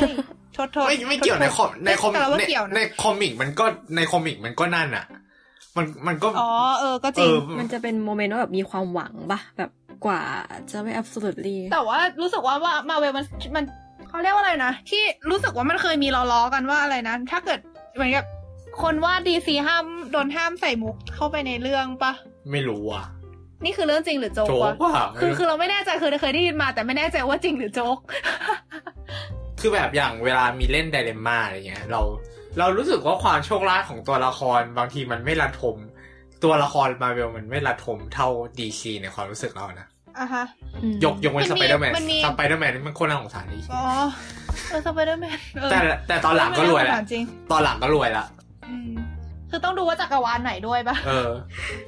[0.55, 3.64] โทษโทษไม่ไม่เกี่ยวในคอมในคอมแต่เราว่าในเกี่ยวในนะ comic มันก็
[3.96, 5.05] ใน comic มันก็นั่นอะ
[5.77, 6.50] มันมันก็อ๋อ
[6.81, 9.70] เออก็จริงเออมันจะเป็น moment ว่าแบบมีความหวังปะแบบ
[10.07, 10.20] กว่า
[10.70, 13.64] จะไม่ absolutely แต่ว่ารู้สึกว่าว่ามาเวลมันมัน
[14.09, 17.59] เขาเรียกว่าอะไรนะ ที่รู้สึกว่ามันเคยมีล้อๆกันว่าอะไรนะ ถ้าเกิด
[17.94, 18.24] เหมือนกับ
[18.83, 22.13] คนว่า DC ห้ามโดนห้ามใส่มุกเข้าไปในเรื่องปะ
[22.51, 23.05] ไม่รู้อะ
[23.65, 27.99] นี่คือเรื่องจริงหรือโจ๊กโจ๊วะกว่าคือคือเราไม่แน่ใจคือเคยได้ยินมา แต่ไม่แน่ใจว่าจริงหรือโจ๊ก
[29.61, 32.01] คือแบบอย่างเวลามีเล่นไดเ e มม่าอะไรเงี้ย เรา
[32.59, 35.77] เรารู้สึกว่าความโชคร้ายของตัวละครบางทีมันไม่ระทม
[36.45, 39.87] ตัวละครมาเวลมันไม่ระทมเท่าดีซีในความรู้สึกเรานะ
[40.19, 40.45] อะฮะ
[40.83, 43.83] อืมยกยกเว้นมัสนมีไปเดอร์แมนมันมี สไปเดอร์แมนนี่มันโคนน่าสงสารดีอ๋อ
[44.69, 45.39] เออสไปเดอร์แมน
[45.71, 48.44] แต่แต่ตอนหลังก็รวยแล้ว จริง ตอนหลังก็รวยละอืม
[49.50, 51.31] คือต้องดูว่าจักรวาลไหนด้วยปะเออ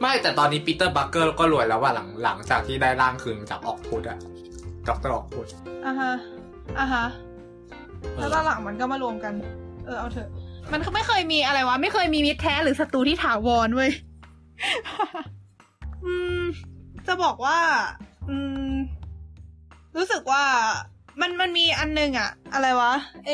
[0.00, 4.18] ไม่แต่ตอนนี้ปีเตอร์บัคเกอร์ก็รวยแล้วว่าหลังหลังจากที่ได้ร่างคืนจากออกพุทอะ
[4.88, 5.46] Doctor Octopus
[5.86, 6.12] อะฮะ
[6.78, 7.04] อะฮะ
[8.14, 9.34] เอแล้วอตอนหลังมันก็มารวมกัน
[9.84, 10.28] เออเอาเถอะ
[10.72, 13.90] มันก็ไม่เคยมีอะไรวะ ไม่เคยมีมิตรแท้หรือศัตรูที่ถาวรเว้ย
[16.04, 16.42] อืม
[17.06, 17.58] จะบอกว่า
[18.28, 18.36] อื
[18.70, 18.72] ม
[19.96, 20.44] รู้สึกว่า
[21.20, 22.92] มันมันมีอันหนึงอะอะไรวะ
[23.26, 23.30] เอ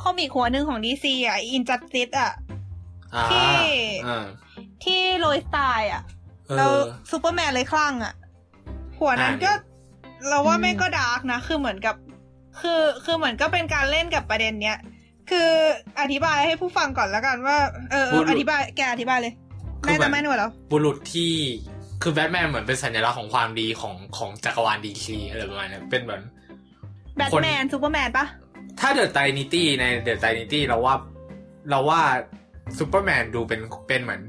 [0.00, 2.30] comic หัวหนึ่งของ DC อะ Injustice อะอ่า
[3.30, 3.52] ที่
[4.06, 4.26] อ่า
[4.84, 6.02] ที่โรยสไตล์อะ
[6.48, 6.76] เอแล้วอ
[7.10, 8.14] ซูเปอร์แมนเลยคลั่งอะ
[8.98, 9.52] หัวนั้นอ่าก็
[10.28, 11.96] เราว่าอืมแม่งก็ดาร์กนะ คือเหมือนกับ
[12.60, 14.78] คือคือเหมือนก็เป็นการเล่นกับประเด็นเนี้ย
[15.30, 15.50] คือ
[16.00, 17.58] อธิบายให้ผู้ฟังก่อนแล้วกันว่า
[17.90, 19.32] เออเอออธิบายแกอธิบายเลย
[19.84, 21.32] คือแม่เหมืจะอนไม่หน่วยแล้วบุรุษที่
[22.02, 26.22] คือแบทแมนเหมือนเป็นสัญลักษณ์ของความดีของของจักรวาลดีซีอะไรประมาณนั้นเป็นเหมือน
[27.16, 28.26] แบทแมนซูเปอร์แมนปะ
[28.80, 30.94] ถ้าเดอะไ n นิตี้ในเดอะไ n นิตี้เราว่า
[31.70, 32.00] เราว่า
[32.78, 34.22] ซูเปอร์แมนดูเป็นเป็นเหมือน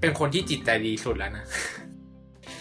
[0.00, 1.44] เป็นคนที่จิตใจดีสุดแล้วนะ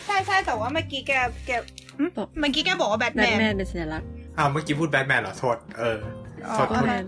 [0.05, 1.11] ใช่ใช่แต่ว่าเมื่อกี้แก
[1.47, 1.51] แก
[1.97, 5.97] หึบอกเมื่อกี้แกบอกว่าแบทแบแมทนแมนเป็นสัญลักษณ์อ้าวเมื่อกี้พูดแบทแมนเหรอโทษเออ
[6.47, 7.03] อ๋อโทษแบโททษแมน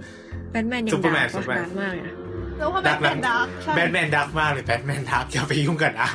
[0.52, 2.16] แบทแมนยัง Superman ดาร์ก Superman ดาร์กมากเลยนะ
[2.58, 6.10] แล้วว่าแบทแมนดาร์กใช่แบทแมนดักมากเลยแบทแมนดักอย่าไปยุ่งกันนะ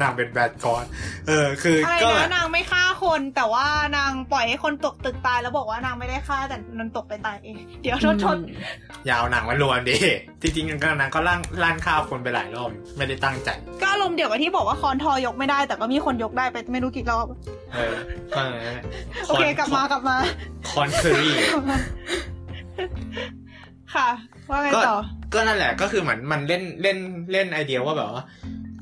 [0.00, 0.84] นางเป็นแบทกอน
[1.28, 8.36] เออคืออะไรก็นะนางไม่ฆ่าคน แต่ว่านางปล่อยให้คนตกตึกตายแล้วบอกว่านางไม่ได้ฆ่าแต่มันตกไปตายเองเดี๋ยวชดชด
[9.10, 9.96] ยาวหนังมันรวนดิ
[10.42, 13.48] จริงๆก็นางก็ล่างล่านฆ่าคนไปหลายรอบไม่ได้ตั้งใจ
[13.80, 17.26] ก็อารมณ์เดียวกับที่บอกว่าค้อนทอยกไม่ได้ แต่ก็มีคนยกได้ไปไม่รู้กี่รอบ
[17.74, 17.94] เออ
[18.34, 18.84] ก็นั่นแหละ
[19.28, 20.16] โอเคกลับมากลับมา
[20.70, 21.34] คอนเคอรี่
[23.94, 24.08] ค่ะ
[24.50, 24.96] ว่าไงก็ต่อ
[25.34, 26.98] ก็นั่นแหละก็คือเหมือนมันเล่นเล่น
[27.32, 28.24] เล่นไอเดียว่าแบบว่า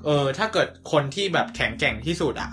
[0.05, 2.51] เออ ถ้าเกิดคนที่แบบแข็งแกร่งที่สุดอะ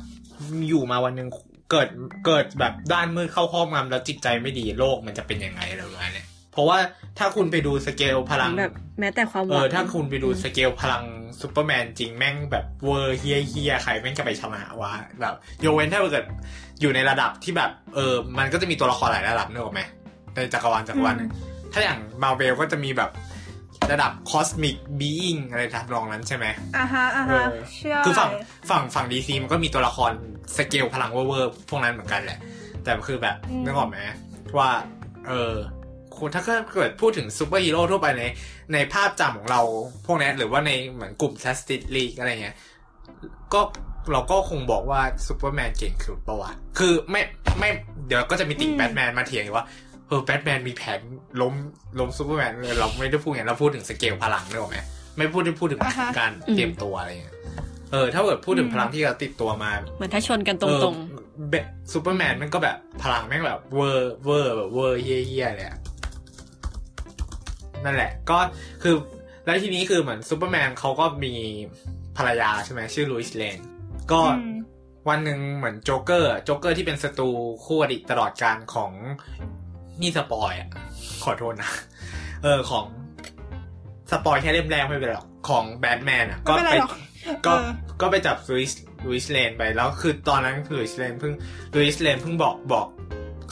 [0.69, 1.27] อยู่มาวันหนึ่ง
[1.71, 1.89] เกิด
[2.25, 6.77] เกิดแบบด้านมืดเข้าครอบงำแล้วจิตใจไม่ดีโลกมันจะเป็นยังไงอะไรประมาณเนี้ยเพราะว่า
[7.19, 11.03] ถ้าคุณไปดูสเกลพลังแบบแม้แต่ความหเอวังอถ้าคุณไปดูสเกลพลัง
[11.41, 16.25] ซูเปอร์แมนจริงแม่งแบบเวอร์เหี้ยเหี้ยใครแม่งจะไปชนะวะแบบยกเว้นถ้าเกิด
[16.81, 19.81] อยู่ในระดับที่แบบ เออ มันก็จะมีตัวละครหลายระดับนึกออกไหม
[20.33, 21.29] ในจักรวาลจักรวาลหนึง
[21.73, 23.09] ถ้าอย่างมาเวลก็จะมีแบบ
[23.91, 26.45] ระดับ cosmic being อะไรทำนองนั้นใช่ไหม
[26.77, 28.29] อ่าฮะอ่าฮะเออเชื่อคือฝั่ง
[28.69, 30.11] ฝั่งฝั่ง DC มันก็มีตัวละคร
[30.57, 32.39] สเกลพลังเวอร์ๆพวกนั้นเหมือนกันแหละ
[32.83, 33.97] แต่คือแบบนึกออกไหม
[34.57, 34.69] ว่า
[35.27, 35.53] เออ
[36.17, 38.23] คุณถ้าเกิดพูดถึงซูเปอร์ฮีโร่ทั่วไปใน
[38.73, 39.61] ในภาพจำของเรา
[40.05, 42.55] พวกนี้หรือว่าในเหมือนกลุ่ม Justice League อะไรเงี้ย
[43.53, 43.61] ก็
[44.11, 47.21] เราก็คงบอกว่าซูเปอร์แมนเก่งสุดปะวะคือไม่
[47.59, 47.69] ไม่
[48.07, 49.65] เดี๋ยวก็จะมีติ่งแบทแมนมาเถียงอีกว่า
[50.10, 51.00] เออแบทแมนมีแผน
[51.41, 51.54] ล้ม
[52.00, 54.78] ล้มซูเปอร์แมนเลยเราไม่ได้พูดอย่างนั้นเราพูดถึงสเกลพลังนึกออกไหม
[55.17, 57.36] ไม่พูดที่พูดถึงอ่าฮะการเตรียมตัวอะไรเงี้ย
[57.91, 60.95] เออถ้าเกิดพูดถึงอืมพลังที่เราติดตัวมา เหมือนถ้าชนกันตเออรง
[61.50, 61.56] เบ
[61.93, 65.78] ซูเปอร์แมนมันก็แบบพลังแม่งแบบเวอร์เวอร์แบบเวอร์เหี้ยเหี้ยเลยอะ
[67.86, 68.38] นั่นแหละ ก็
[68.84, 68.95] คือ
[69.45, 71.34] แล้วทีนี้คือเหมือนซูเปอร์แมนเขาก็มี
[72.17, 73.58] ภรรยาใช่ไหมชื่อ Lois Lane
[74.12, 74.56] ก็อืม
[75.10, 77.30] วันหนึ่งเหมือน Joker Joker ที่เป็นศัตรู
[77.65, 78.91] คู่อริตลอดการของ
[80.01, 80.69] นี่ spoil อะ
[81.23, 81.71] ขอโทษนะ
[82.43, 82.85] เออของ
[84.12, 86.91] spoil แค่เล่มแรกไม่เป็นไรหรอก ของแบทแมนอะไม่เป็นไรหรอก
[87.45, 87.69] ก็เออ
[88.01, 91.33] ก็ไปจับ Lois Lois Lane ไปแล้วคือตอนนั้น Lois Lane เพิ่ง
[91.75, 92.88] Lois Lane เพิ่งบอกบอก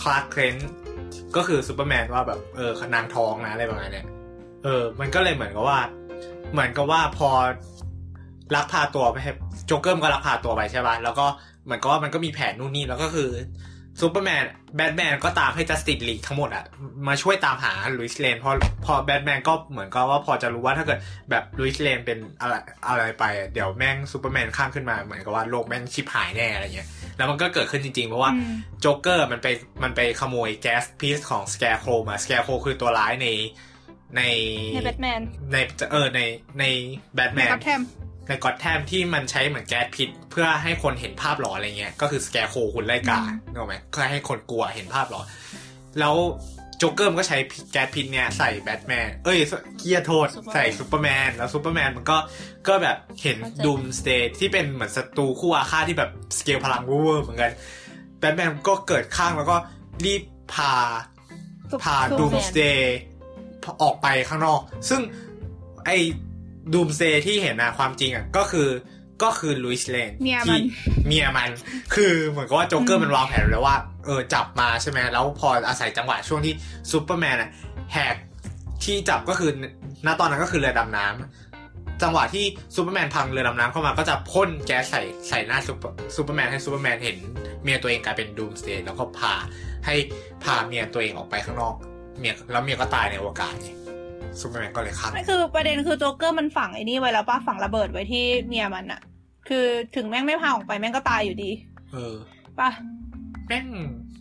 [0.02, 0.70] Clark Kent
[1.36, 4.06] ก็คือซูเปอร์แมนว่าแบบเออนางท้องนะอะไรประมาณเนี้ย
[4.64, 5.80] เออ มันก็เลยเหมือนกับว่า
[6.52, 7.30] เหมือนกับว่าพอ
[8.56, 9.32] ลักพาตัวไปให้
[9.68, 11.26] โจ๊กเกอร์มันก็ลักพาตัวไปใช่ป่ะแล้วก็
[11.66, 13.30] เหมือนก็ว่ามันก็มีแผนนู่นนี่แล้วก็คือ
[14.02, 14.44] Superman
[14.76, 16.66] Batman ก็ตามให้ Justice League ทั้งหมดอะ
[17.08, 18.52] มาช่วยตามหา Lois Lane พอ
[18.86, 22.54] พอแบทแมนก็เหมือนก็ว่าพอจะรู้ว่าถ้าเกิดแบบ Lois Lane เป็นอะไร
[22.88, 29.48] อะไรไปอะเดี๋ยวแม่งซูเปอร์แมนข้ามขึ้นมาเหมือนกับว่าโลกแม่งชิบหายแน่อะไรเงี้ยแล้วมันก็เกิดขึ้นจริงๆ เพราะว่าอืมโจ๊กเกอร์มันไป
[29.84, 33.28] มันไปขโมยแก๊สพิษของ Scarecrow มา Scarecrow คือตัวร้ายใน
[34.18, 34.22] ใน
[34.74, 35.58] ในแบทแมนใน
[35.92, 36.22] เออใน
[36.60, 36.64] ใน
[37.16, 37.82] แบทแมนกับแทม
[38.28, 45.26] ในก็อตแทมที่มันใช้เหมือนแก๊สพิษ เพื่อให้คนเห็นภาพหลอนอะไรเงี้ย ก็คือ Scarecrow หุ่นไล่กาอืมนึกออกไหมก็ให้คนกลัวเห็นภาพหลอน
[46.00, 46.16] แล้ว
[46.78, 47.38] โจ๊กเกอร์มันก็ใช้
[47.72, 49.38] แก๊สพิษเนี่ยใส่แบทแมน เอ้ย
[49.78, 52.18] เกียร์โทษ Superman ใส่ซูเปอร์แมน แล้วซูเปอร์แมนมันก็
[52.68, 57.52] ก็แบบเห็นเข้าใจ Doomsday ที่เป็นเหมือนศัตรูคู่อาฆาตที่แบบสเกลพลังเวอร์ๆเหมือนกัน
[58.20, 59.56] แบทแมนก็เกิดข้างแล้วก็
[60.06, 60.74] รีบพา
[61.84, 62.98] พาซูดูเปมอร์สเ a ย์
[63.82, 64.60] ออกไปข้างนอก
[64.90, 65.02] ซึ่ง
[65.86, 65.98] ไอ้
[66.74, 68.70] ดูมสเ a ย์ที่เห็นนะความจริงอะก็คือ
[69.24, 70.62] ก็คือ Lois Lane เมียมันที่
[71.08, 71.50] เมียมัน
[71.96, 76.54] คือเหมือนกับว่าโจ๊กเกอร์มันวางแผนไว้แล้วว่าเออจับมาใช่ไหมแล้วพออาศัยจังหวะช่วงที่
[76.92, 77.50] ซูเปอร์แมนอะ
[77.94, 78.16] แหก
[78.84, 79.52] ที่จับก็คือ
[80.06, 87.18] ณตอนนั้นก็คือเรือดำน้ำจังหวะที่ซูเปอร์แมนพังเรือดำน้ำเข้ามาก็จะพ่นแก๊สใส่ใส่หน้าซูเปอร์ซูเปอร์แมนให้ซูเปอร์แมนเห็น
[87.64, 89.34] เมียตัวเองกลายเป็นดูมสเ a ย์แล้วก็พา
[89.86, 89.96] ให้
[90.44, 91.76] พาเมียตัวเองออกไปข้างนอก
[92.20, 93.70] เมียแล้วเมียก็ตายในอวกาศไง
[94.42, 99.02] ซูเปอร์แมนก็เลยฆ่าไม่คือประเด็นคือโจ๊กเกอร์มันฝังไอ้นี่ไว้แล้วป่ะฝังระเบิดไว้ที่เมียมันอะ
[99.48, 101.52] คือถึงแม่งไม่พาออกไปแม่งก็ตายอยู่ดี
[101.92, 102.16] เออ
[102.60, 102.70] ป่ะ
[103.48, 103.66] แม่ง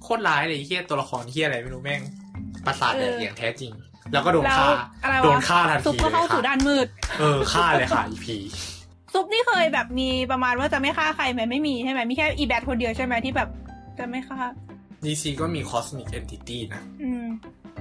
[0.03, 2.01] โคตรร้ายเลยไอ้เฮียตัวละครเฮียอะไรไม่รู้แม่ง
[2.67, 3.73] ประสาทแดกเออออย่างแท้จริง
[4.13, 4.69] แล้วก็โดนแล้วฆ่า
[5.05, 6.87] อะไรวะโดนฆ่าทันซุปทีก็เลยเข้าสู่ค่ะด้านมืด
[7.19, 8.37] เออฆ่าเลยค่ะอีพี
[9.13, 13.49] ซุปนี่เคยแบบมีประมาณว่าจะไม่ฆ่าใครไหมไม่มีใช่ไหมมีแค่อีแบทคนเดียวใช่ไหมที่แบบ
[13.99, 14.39] จะไม่ฆ่า
[15.05, 17.27] ดีซีก็มีคอสมิกเอนติตี้นะอืม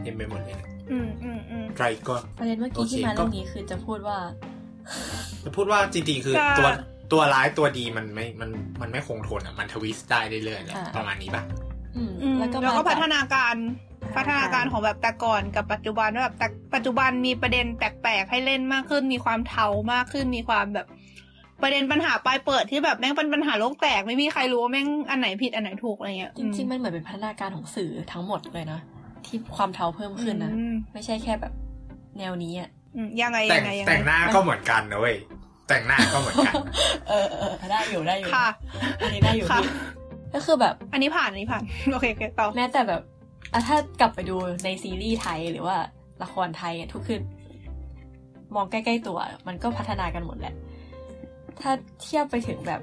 [0.04, 4.18] เต็มไปหมดเลยนะ อืมอืมอืมไรก็ประเด็นเมื่อโอกี้เคที่มาก็เรื่องนี้คือจะพูดว่า
[5.44, 6.70] จะพูดว่าจริงๆคือก็ตัว
[7.12, 8.50] ตัวร้ายตัวดีมันไม่มัน
[8.82, 11.44] มันไม่คงทนอะมันทวิสต์ได้เรื่อยๆแหละอ่าประมาณนี้ป่ะ
[11.96, 13.56] อืมอืมแล้วก็แล้วก็มพัฒนาการ
[14.16, 20.88] พัพัฒฒนานาการการของแบบแต่ก่อนกับปัจจุบันว่าแบบแต่ปัจจุบันมีประเด็นแปลกๆให้เล่นมากขึ้น มีความเทามากขึ้นมีความแบบ
[21.62, 28.80] ประเด็นปัญหาปลายเปิดที่แบบแม่งเป็นปัญหาโลกแตกไม่มีใครรู้ว่าแม่งอันไหนผิดอันไหนถูกอะไรเงี้ยจริงๆมันเหมือนเป็นพัฒนาการของสื่อทั้งหมดเลยนะ
[29.26, 31.54] ที่ความเทาเพิ่มขึ้นนะอืมไม่ใช่แค่แบบ
[32.18, 35.16] แนวนี้อะอืมยังไงแต่ยังงไงยังไงแต่งหน้าก็เหมือนกันนะเว้ย
[35.70, 36.54] แต่งหน้าก็เหมือนกัน
[37.10, 38.48] เออเออได้อยู่ได้อยู่ค่ะ
[39.00, 39.72] อันนี้ได้อยู่ค่ะพี่
[40.34, 43.02] ก็คือแบบ อันนี้ผ่านอันนี้ผ่านโอเคโอเคต่อแม้แต่แบบ
[43.54, 45.76] อะถ้ากลับไปดูในซีรีส์ไทยหรือว่า
[46.24, 47.22] ละครไทยอะทุกคือ
[48.56, 50.54] มองใกล้ๆตัว มันก็พัฒนากันหมดแหละ
[51.62, 52.82] ถ้าเทียบไปถึงแบบ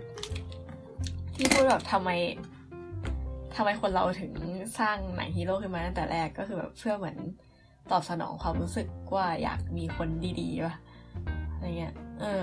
[1.34, 2.10] ที่พูดแบบทำไม
[3.56, 4.32] ทำไมคนเราถึง
[4.78, 7.16] สร้างหนังฮีโร่ขึ้นมาตั้งแต่แรกก็คือแบบเพื่อเหมือน
[7.90, 10.08] ตอบสนองความรู้สึกว่าอยากมีคน
[10.40, 10.74] ดีๆป่ะ
[11.52, 12.42] อะไรเงี้ย เออ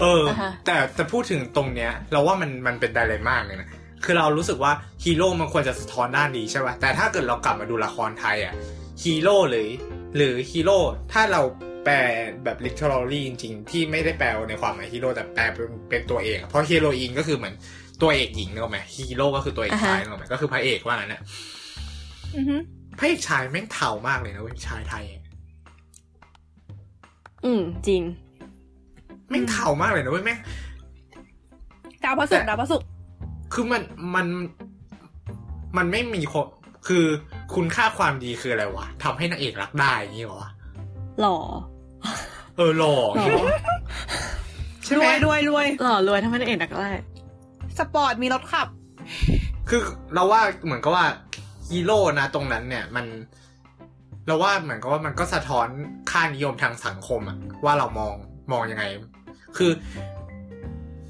[0.00, 3.68] เอออ่าฮะแต่แต่พูดถึงตรงเนี้ย เราว่ามันมันเป็น dilemma เลยนะ
[4.04, 4.72] คือเรารู้สึกว่า
[5.04, 8.54] ฮีโร่มันควรจะสะท้อนด้านดีใช่ป่ะแต่ถ้าเกิดเรากลับมาดูละครไทยอะ
[9.02, 9.68] ฮีโร่หรือ
[10.16, 10.78] หรือฮีโร่
[11.12, 11.42] ถ้าเรา
[11.84, 11.96] แปล
[12.44, 17.54] แบบ literally จริง ๆ ที่ไม่ได้แปลในความหมายฮีโร่แต่แปลเป็นเป็นตัวเอกอะเพราะฮีโรอีนก็คือเหมือน
[18.02, 21.20] ตัวเอกหญิงเนกอะไหมฮีโร่ก็คือตัวเอกชายอ่าฮะเนกอะไหมก็คือพระเอกว่างั้นนะ
[22.36, 22.56] อือฮึ
[22.98, 25.22] พระเอกชายแม่งเทามากเลยนะเว้ยชายไทยอะ
[27.44, 28.02] อืมจริง
[29.28, 30.38] แม่งเทามากเลยนะเว้ยแม่ง
[32.04, 32.88] ดาวพระศุกร์ดาวพระศุกร์
[33.52, 33.82] คือมัน
[34.14, 34.26] มัน
[35.76, 36.46] มันไม่มีคน
[36.88, 37.04] คือ
[37.54, 40.50] คุณค่าความดีคืออะไรวะทำให้นางเอกรักได้อย่างนี้เหรอวะ
[41.20, 41.36] หล่อ
[42.56, 43.42] เออหล่อหล่อ
[44.84, 46.88] ใช่รไหมวยรวยรวยหล่อรวยทำไมนางเอกดักได้
[47.80, 48.68] สปอร์ตมีรถขับ
[49.68, 49.80] คือ
[50.14, 51.06] เราว่าเหมือนกับว่า
[51.70, 53.06] ฮีโร่นะตรงนั้นเนี่ยมัน
[54.26, 55.68] เราว่าเหมือนกับว่ามันก็สะท้อน
[56.10, 58.14] ค่านิยมทางสังคมอะว่าเรามอง
[58.52, 58.84] มองยังไง
[59.56, 59.70] คือ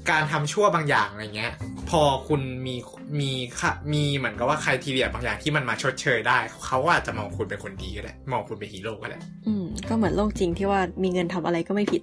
[0.09, 1.53] การทำชั่วบางอย่างอะไรเงี้ย
[1.89, 2.75] พอคุณมี
[3.19, 12.01] มีค่ะมีเหมือนกับว่าใครทีเรียบางอย่างที่มันมาชดเชยได้ เขาก็อาจจะมองคุณเป็นคนดีก็ได้มองคุณเป็นฮีโร่ก็ได้อืมก็เหมือนโลกจริงที่ว่ามีเงินทำอะไรก็ไม่ผิด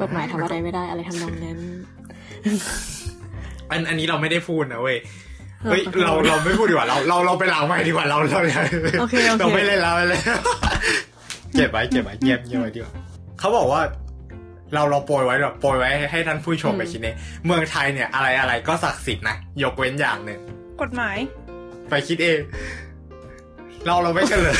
[0.00, 1.58] กฎหมายทำอะไรไม่ได้อะไรทำนองนั้น
[3.70, 4.96] อันอันนี้เราไม่ได้พูดนะเว้ย
[5.62, 8.40] เออเฮ้ยขอโทษเราเราไม่พูดดีกว่าเราเราเราไปหลังไปดีกว่าเราเรา
[9.00, 10.40] โอเคโอเคเราไม่เล่นแล้วไม่เล่นแล้ว
[11.56, 12.92] เก็บไว้เก็บไว้เงียบเงียบไว้ดีกว่า
[13.38, 13.80] เขาบอกว่า
[14.74, 20.40] เราเราโปรยไว้แบบโปรยไว้ให้ท่านผู้ชมไปคิดเองเมืองไทยเนี่ยอะไรอะไรก็ศักดิ์สิทธิ์นะยกเว้นอย่างหนึ่ง
[20.82, 21.16] กฎหมาย
[21.88, 22.38] ไปคิดเอง
[23.86, 24.54] เราเราไม่เฉลย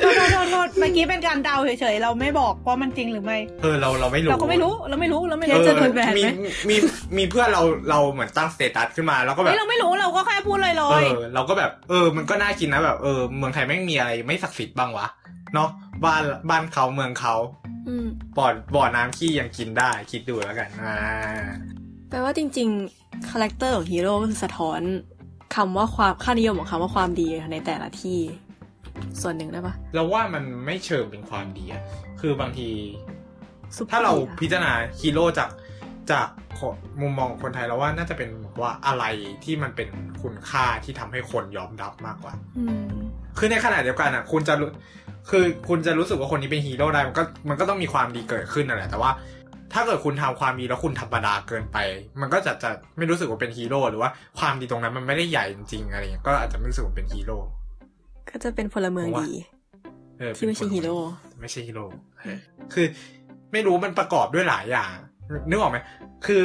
[0.00, 6.24] โทษโทษโทษโทษเมื่อกี้เป็นการเดาเฉยๆเราไม่บอกว่ามันจริงหรือไม่เออเราเราไม่รู้เราก็ไม่รู้เราไม่รู้เราไม่เดี๋รู้ยวจะโดนแบนไหมมี
[6.68, 6.76] มี
[7.16, 15.06] มีเพื่อนเราเราเหมือนตั้งสเตตัสขึ้นมาแล้วก็แบเฮ้บยเราไม่รู้เราก็แค่พูดลอยเออเราก็แบบเออมันก็น่ากินนะแบบเออเมืองไทยแม่งมีอะไรไม่ศักดิ์สิทธิ์บ้างวะ
[15.54, 15.68] เนาะ
[16.04, 20.96] บ้านบ้านเขาเมืองเขาๆอืมบ่อบ่อน้ำขี้ยังกินได้คิดดูแล้วกันอ่า
[22.08, 24.80] แปลว่าจริงๆ character ของฮีโร่ก็คือสะท้อน
[25.54, 28.18] คำว่าความค่านิยมของคำว่าความดีในแต่ละที่
[29.22, 31.82] ส่วนหนึ่งได้ปะเราว่ามันไม่เชิงเป็นความดีอะ
[32.20, 32.68] คือบางที
[33.76, 35.50] ซุปถ้าเราดีอะพิจารณาฮีโร่จาก
[36.10, 36.28] จาก
[37.00, 39.04] มุมมองของคนไทยเราว่าน่าจะเป็นแบบว่าอะไร
[39.44, 39.88] ที่มันเป็น
[40.22, 42.64] คุณค่าที่ทำให้คนยอมรับมากกว่าอื
[42.94, 42.96] ม
[43.38, 44.68] คือในขณะเดียวกันอะ คุณจะรู้
[45.30, 49.10] คือคุณจะรู้สึกว่าคนนี้เป็นฮีโร่ได้มันก็มันก็ต้องมีความดีเกิดขึ้นนั่นแหละแต่ว่า
[49.74, 51.78] ถ้าเกิดคุณทำความดีแล้วคุณธรรมดาเกินไป
[52.20, 57.36] มันก็จะจะไม่รู้สึกว่าเป็นฮีโร่หรือว่าความดีตรงนั้นมันไม่ได้ใหญ่จริงๆอะไรอย่างเงี้ยก็อาจจะไม่รู้สึกว่าเป็นฮีโร่
[58.30, 59.32] ก็จะเป็นพลเมืองดี
[60.18, 60.96] เออที่ไม่ใช่ฮีโร่
[61.40, 61.84] ไม่ใช่ฮีโร่
[62.20, 62.38] เออ
[62.72, 62.86] คือ
[63.52, 64.90] ไม่รู้มันประกอบด้วยหลายอย่าง
[65.48, 65.78] นึกออกไหม
[66.26, 66.42] คือ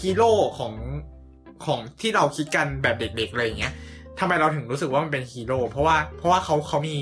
[0.00, 0.74] ฮีโร่ของ
[1.64, 3.72] ของที่เราคิดกันแบบเด็กๆอะไรอย่างเงี้ย
[4.18, 6.96] ทำไมเราถึงรู้สึกว่ามันเป็นฮีโร่เพราะว่าเพราะว่าเขาเขามี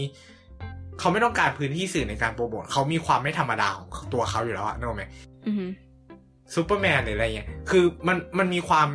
[0.99, 5.32] เขาไม่ต้องการพื้นที่สื่อในการโปรโมทเขามีความไม่ธรรมดาของตัวเขาอยู่แล้วอะนึกออกไหมอือหือ
[6.55, 8.89] ซูเปอร์แมนหรืออะไรเงี้ย คือมันมันมีความ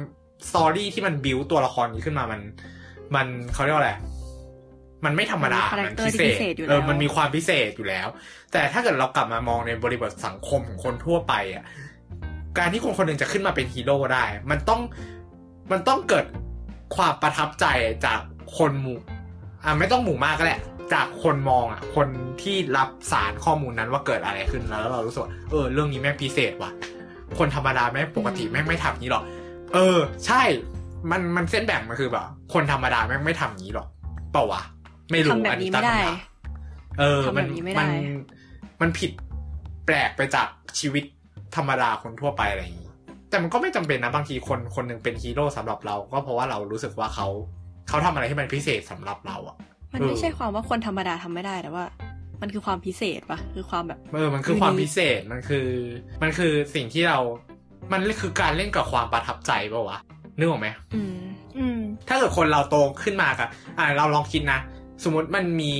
[0.49, 2.41] story ที่มันบิวตัวละครนี้ขึ้นมา มัน
[3.15, 3.93] มันเขาเรียกว่าอะไร
[5.05, 8.07] มันไม่ธรรมดา มันมีมัน character พิเศที่พิษเศษอยู่เออแล้วมันมีความพิเศษอยู่แล้ว
[8.51, 11.65] แต่ถ้าเกิดเรากลับมามองในบริบทสังคมของคนทั่วไปอะ
[12.57, 14.81] การที่คนคนหนึ่งจะขึ้นมาเป็นฮีโร่ได้ มันต้อง
[15.71, 16.25] มันต้องเกิด
[16.95, 17.65] ความประทับใจ
[18.05, 18.19] จาก
[18.57, 18.99] คนหมู่
[19.63, 20.61] อะไม่ต้องหมู่มากก็แหละ
[20.93, 22.07] จากคนมองอะ คน
[22.41, 26.71] ที่รับสารข้อมูลนั้นว่าเกิดอะไรขึ้นแล้วเรารู้สึกว่าเออเรื่องนี้แม่งพิเศษว่ะ
[27.39, 29.23] คนธรรมดาแม่งปกติแม่งไม่ทำนี้หรอก
[29.73, 30.41] เออ ใช่
[31.11, 33.87] มันมันเส้นแบ่งมันคือแบบ คนธรรมดาแม่งไม่ทำนี้หรอก
[34.31, 34.61] เปล่าวะ
[35.11, 36.15] ไม่รู้ทำแบบนี้ไม่ได้ตั้งคำถา
[36.99, 37.89] เออทำมัแบนบนี้ไม่ได้มัน
[38.81, 39.11] มันผิด
[39.85, 40.47] แปลกไปจาก
[40.79, 41.03] ชีวิต
[41.55, 42.91] ธรรมดาคนทั่วไปอะไรอย่างนี้
[43.29, 47.27] แต่มันก็ไม่จำเป็นนะบางทีคนคนหนึ่งเป็นฮีโร่สำหรับเรา ก็เพราะว่าเรารู้สึกว่าเขา
[47.89, 49.55] เขาทำอะไรที่มันพิเศษสำหรับเราอะ
[49.93, 51.85] มันไม่ใช่ความว่าคนธรรมดาทำไม่ได้แต่ว่า
[52.41, 55.67] มันคือความพิเศษปะคือความแบบเออมันคือความพิเศษมันคือ
[56.21, 57.19] มันคือสิ่งที่เรา
[57.91, 59.99] มันคือการเล่นกับความประทับใจปะวะ
[60.37, 61.17] นึกออกไหมอืม
[61.57, 63.47] อืมถ้าเกิดคนเราโตขึ้นมาค่ะ
[63.77, 64.59] อ่าเราลองคิดนะ
[65.03, 65.71] สมมติมันมี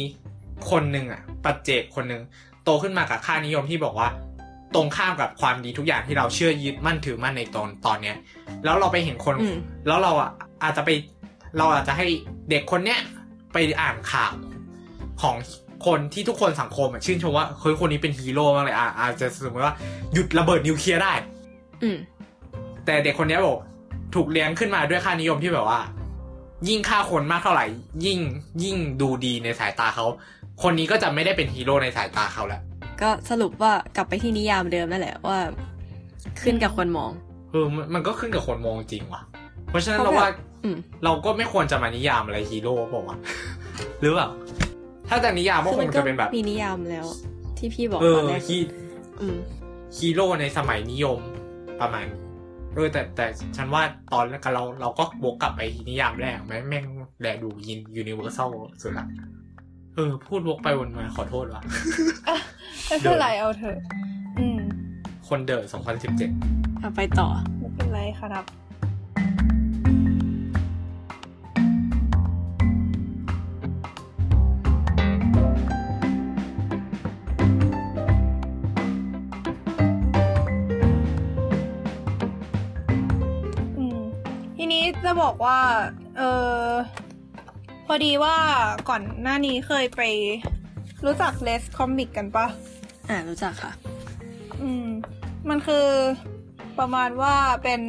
[0.72, 2.22] คนหนึ่งอะ ปัจเจกคนหนึ่ง
[2.64, 4.10] โตขึ้นมากับค่านิยมที่บอกว่า
[4.76, 8.16] ตรงข้ามกับความดีทุกอย่างที่เราเชื่อยึดมั่นถือมั่นในตอนตอนเนี้ย
[8.64, 10.32] แล้วเราไปเห็นคนอืมแล้วเราอะ
[10.64, 10.90] อาจจะไป
[11.58, 12.06] เราอาจจะให้
[12.50, 13.00] เด็กคนเนี้ย
[13.58, 14.34] ไปอ่านข่าว
[15.22, 15.36] ของ
[15.86, 19.76] คนที่ทุกคนสังคมอะชื่นชมว่าเฮ้ยคนนี้เป็นฮีโร่มากเลยอะอาจจะสมมติว่า
[20.14, 21.14] หยุดระเบิดนิวเคลียร์ได้
[21.84, 21.98] อืม
[22.86, 23.60] แต่เด็กคนเนี้ยบอก
[24.16, 25.80] ถูกเลี้ยงขึ้นมาด้วยค่านิยมที่แบบว่า
[26.68, 27.66] ยิ่งฆ่าคนมากเท่าไหร่
[28.06, 28.20] ยิ่ง
[28.64, 30.06] ยิ่งดูดีในสายตาเขา
[30.64, 32.62] คนนี้ก็จะไม่ได้เป็นฮีโร่ในสายตาเขาแล้ว
[33.02, 35.38] ก็สรุปว่ากลับไปที่นิยามเดิมนั่นแหละว่า
[36.42, 37.12] ขึ้นกับคนมอง
[37.52, 39.22] เออมันมันก็ขึ้นกับคนมองจริงว่ะ
[39.70, 40.57] เพราะฉะนั้นเพราะเราแบบว่าอืม
[41.04, 43.18] เราก็ไม่ควรจะมานิยามอะไรฮีโร่เปล่าวะ
[44.02, 44.30] หรือเปล่า
[45.10, 47.06] ถ้าจะนิยามก็คงจะเป็นแบบมีนิยามแล้ว
[47.58, 48.58] ที่พี่บอกเออตอนแรกฮี
[49.22, 49.38] อืม
[49.98, 51.20] ฮีโร่ในสมัยนิยม
[51.82, 52.20] ประมาณนี้
[52.76, 53.26] เออแต่แต่
[53.58, 56.86] ฉันว่าตอนแรกเราเราก็วกกลับไปนิยามแรกแม่งแม่ง
[57.22, 58.50] แลดู universal
[58.82, 59.06] สุดละ
[59.96, 61.62] เออ พูดวกไปวนมาขอโทษว่ะ
[62.86, 63.78] ไม่เป็นไรเอาเถอะ
[64.40, 64.60] อืม
[65.28, 65.70] คนเดอร์
[66.24, 67.28] 2017เอาไปต่อ
[67.60, 68.46] ไม่เป็นไรครับ
[85.04, 85.60] จะบอกว่า
[86.18, 86.22] เอ
[86.62, 86.68] อ
[87.86, 88.36] พอดีว่า
[88.90, 90.02] ก่อนหน้านี้เคยไป
[91.06, 92.46] รู้จักเลสคอมิกกันปะ
[93.10, 93.72] อ่ารู้จักค่ะ
[94.62, 94.88] อืม
[95.50, 95.88] มันคือ
[96.80, 97.82] ประมาณว่าเป็น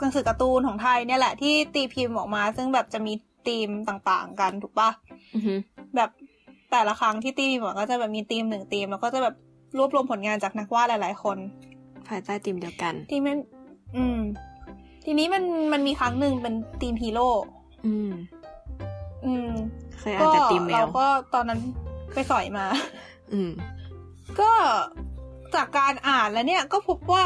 [0.00, 3.12] หนังสือการ์ตูนของไทยเนี่ยแหละที่ตีพิมพ์ออกมา ซึ่งแบบจะมี
[3.48, 4.90] ธีมต่างๆกันถูกปะ
[5.34, 5.58] อือหือ
[5.96, 6.10] แบบ
[6.70, 9.34] แต่ละครั้งที่ตีพิมพ์ออกมาก็จะแบบมีธีมหนึ่งธีม แล้วก็จะแบบ
[9.78, 11.38] รวบรวมผลงานจากนักวาดหลาย ๆ คน
[12.08, 13.38] ภายใต้ทีมเดียวกันที่มัน
[13.96, 14.18] อืม
[15.04, 17.28] ทีนี้มันมันมีครั้งหนึ่งเป็นธีมฮีโร่
[17.86, 18.10] อืม
[19.26, 19.50] อืม
[19.98, 21.60] เคยอ่านแต่ทีมแมวเราก็ตอนนั้น
[22.12, 22.66] ไปสอยมา
[23.32, 23.50] อืม
[24.40, 24.50] ก็
[25.54, 27.24] จากการอ่านแล้วเนี่ยก็พบว่า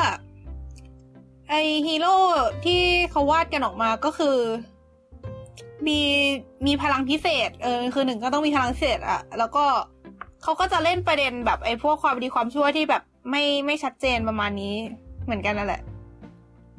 [1.49, 1.55] ไอ
[1.87, 2.17] ฮีโร่
[2.65, 2.81] ที่
[3.11, 4.37] เขาวาดกันออกมาก็คือ
[5.87, 6.01] มี
[6.67, 9.65] มีพลังพิเศษ เออ คือหนึ่งก็ต้องมีพลังพิเศษอะแล้วก็
[10.43, 14.75] เขาก็จะเล่นประเด็นแบบไอ้พวกความดีความชั่วที่แบบไม่ไม่ชัดเจนประมาณนี้
[15.25, 15.83] เหมือนกันนั่นแหละ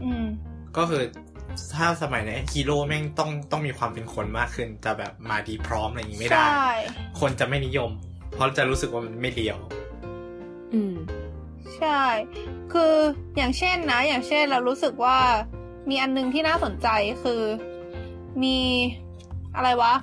[0.04, 0.26] อืม
[0.78, 1.04] ก็คือ
[1.76, 6.70] ถ้าสมัยนี้ฮีโร่แม่งต้องต้องมีความเป็นคนมากขึ้น จะแบบมาดีพร้อมอะไรอย่างนี้ไม่ได้ใช่
[7.20, 7.90] คนจะไม่นิยม
[8.34, 9.58] เพราะจะรู้สึกว่ามันไม่เลียว
[10.74, 10.96] อืม
[11.78, 12.02] ใช่
[12.74, 12.94] คือ
[13.38, 15.18] อย่างเช่นนะ อย่างเช่นเรารู้สึกว่า
[15.90, 16.88] มีอันนึงที่น่าสนใจ
[17.24, 17.42] คือ
[18.44, 18.58] มี
[19.56, 19.94] อะไรวะ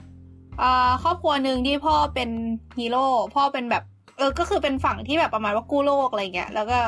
[0.62, 2.30] อ่าครอบครัวหนึ่งที่พ่อเป็น
[2.78, 3.84] ฮีโร่พ่อเป็นแบบ
[4.18, 6.78] เออ ก็คือเป็นฝั่งที่แบบประมาณว่ากู้โลกอะไรเงี้ยแล้วก็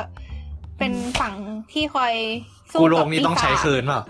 [0.77, 1.33] เป็นฝั่ง
[1.73, 2.13] ที่คอย
[2.54, 4.01] สู้ กูโลกังบนี่ต้องใช้คืนเปล่า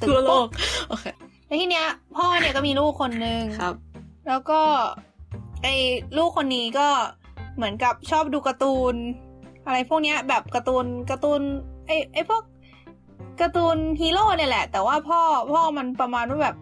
[0.00, 0.48] ตึกทั่วโลโลกก
[0.88, 1.04] โอเค
[1.46, 1.86] แล้วทีเนี้ย
[2.16, 3.74] พ่อเนี่ยก็มีลูกคนนึงครับ
[4.28, 4.60] แล้วก็
[5.62, 5.74] ไอ้
[6.16, 6.88] ลูกคนนี้ก็
[7.56, 8.94] เหมือนกับชอบดูการ์ตูน
[9.66, 11.40] อะไรพวกเนี้ย แบบการ์ตูนการ์ตูน
[11.86, 12.42] ไอ้ไอ้พวก
[13.40, 15.20] การ์ตูนฮีโร่เนี่ยแหละ แต่ว่าพ่อ
[15.52, 16.56] พ่อมันประมาณว่าแบบ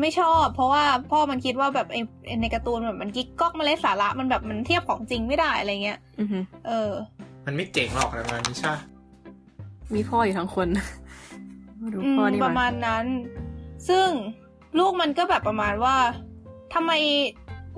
[0.00, 6.90] ไม่ชอบ เพราะว่าพ่อมันคิดว่าแบบไอ้ไอ้ในการ์ตูนแบบมันกิ๊กก๊อกมันไร้สาระมันแบบมันเทียบของจริงไม่ได้อะไรเงี้ยอือฮึเออ
[7.46, 8.80] มันไม่เจ๋งหรอกอะไรประมาณนี้ใช่ปะ
[9.94, 10.68] มีพ่ออยู่ทั้งคน
[11.92, 13.04] ดูอืมพ่อนี่ประมามาณนั้น
[13.88, 14.08] ซึ่ง
[14.78, 15.96] ลูกมันก็แบบประมาณว่า
[16.74, 16.92] ทำไม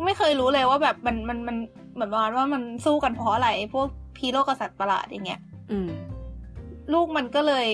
[0.05, 1.57] ไม่เคยรู้เลยว่าแบบมันมันมัน
[1.95, 5.41] เหมือนประมาณว่ามันสู้กันเพราะอะไรไอ้พวกพีโรกบสัตว์ประหลาดอย่างเงี้ย
[5.71, 5.89] อืม
[6.93, 7.67] ลูกมันก็เลย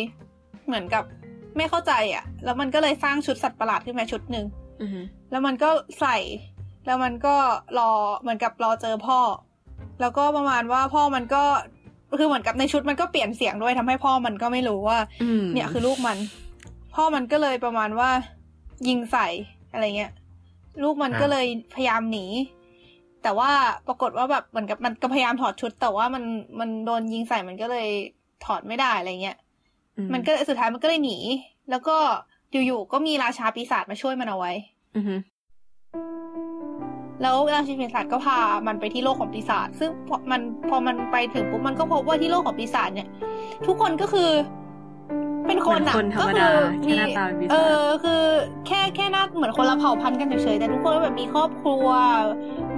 [0.67, 1.05] เหมือนกับ
[1.57, 4.47] ไม่เข้าใจอะ แล้วมันก็เลยสร้างชุดสัตว์ประหลาดขึ้นมาชุดหนึ่ง
[4.81, 5.71] อือฮึแล้วมันก็
[6.01, 6.17] ใส่
[6.87, 7.37] แล้วมันก็
[7.79, 9.21] รอเหมือนกับรอเจอพ่อ
[10.01, 11.45] แล้วก็ประมาณว่าพ่อมันก็
[12.19, 16.19] คือเหมือนกับในชุดมันก็เปลี่ยนเสียงด้วยทำให้พ่อมันก็ไม่รู้ว่าอืมเนี่ยคือลูกมัน
[16.95, 18.11] พ่อมันก็เลยประมาณว่า
[18.89, 19.29] ยิงใส่
[19.73, 20.13] อะไรเงี้ย
[20.83, 22.27] ลูกมันก็เลยพยายามหนี
[23.23, 23.51] แต่ว่า
[23.87, 26.25] ปรากฏว่าแบบเหมือนกับมันก็พยายามถอดชุด แต่ว่ามัน
[26.61, 27.89] มันโดนยิงใส่มันก็เลย
[28.45, 29.37] ถอดไม่ได้อะไรเงี้ย
[29.97, 31.19] อืมันก็สุดท้ายมันก็เลยหนี
[31.71, 31.97] แล้วก็
[32.53, 34.53] อยู่ๆก็มีราชาปีศาจมาช่วยมันเอาไว้
[34.97, 35.15] อือฮึ
[37.23, 40.41] แล้วราชาปีศาจก็พามันไปที่โลกของปีศาจซึ่งพอมัน
[40.71, 43.09] พอมันไปถึงปุ๊บมันก็พบว่าที่โลกของปีศาจเนี่ย
[43.67, 44.31] ทุกคนก็คือ
[45.47, 48.23] เป็นคนอะเหมือนคนธรรมก็ดาคือแค่หน้าตาเป็นปีเอศาจอคือ
[48.67, 51.87] แค่แค่หน้าเหมือนคนละเผ่าพันธุ์กันเฉยๆแต่ทุกคนก็แบบมีครอบครัว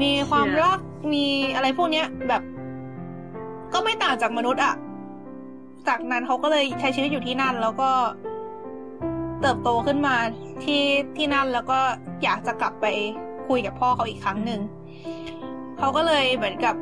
[0.03, 0.79] มีความรัก
[1.13, 1.25] มี
[1.55, 2.43] อะไรพวกเนี้ยแบบ
[3.73, 4.75] ก็ไม่ต่างจากมนุษย์อะ
[5.89, 7.91] จากนั้นเขาก็เลยใช้ชีวิตอยู่ที่นั่น แล้วก็
[9.41, 10.17] เติบโตขึ้นมา
[10.65, 10.83] ที่
[11.17, 11.79] ที่นั่นแล้วก็
[12.23, 12.87] อยากจะกลับไป
[13.53, 14.61] คุยกับพ่อเขาอีกครั้งหนึ่ง
[15.79, 16.75] เขาก็เลยเหมือนกับ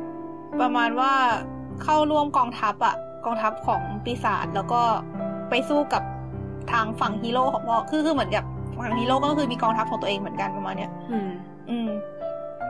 [0.61, 1.13] ประมาณว่า
[1.83, 2.95] เข้าร่วมกองทัพอะ
[3.25, 4.81] กองทัพของปีศาจแล้วก็
[5.49, 6.03] ไปสู้กับ
[6.71, 8.43] ทางฝั่งฮีโร่ของพ่อคือคือเหมือนกับ
[8.79, 11.29] ฝั่งฮีโร่ก็คือมีกองทัพของตัวเองเหมือนกันประมาณเนี้ยอืม
[11.69, 11.89] อืม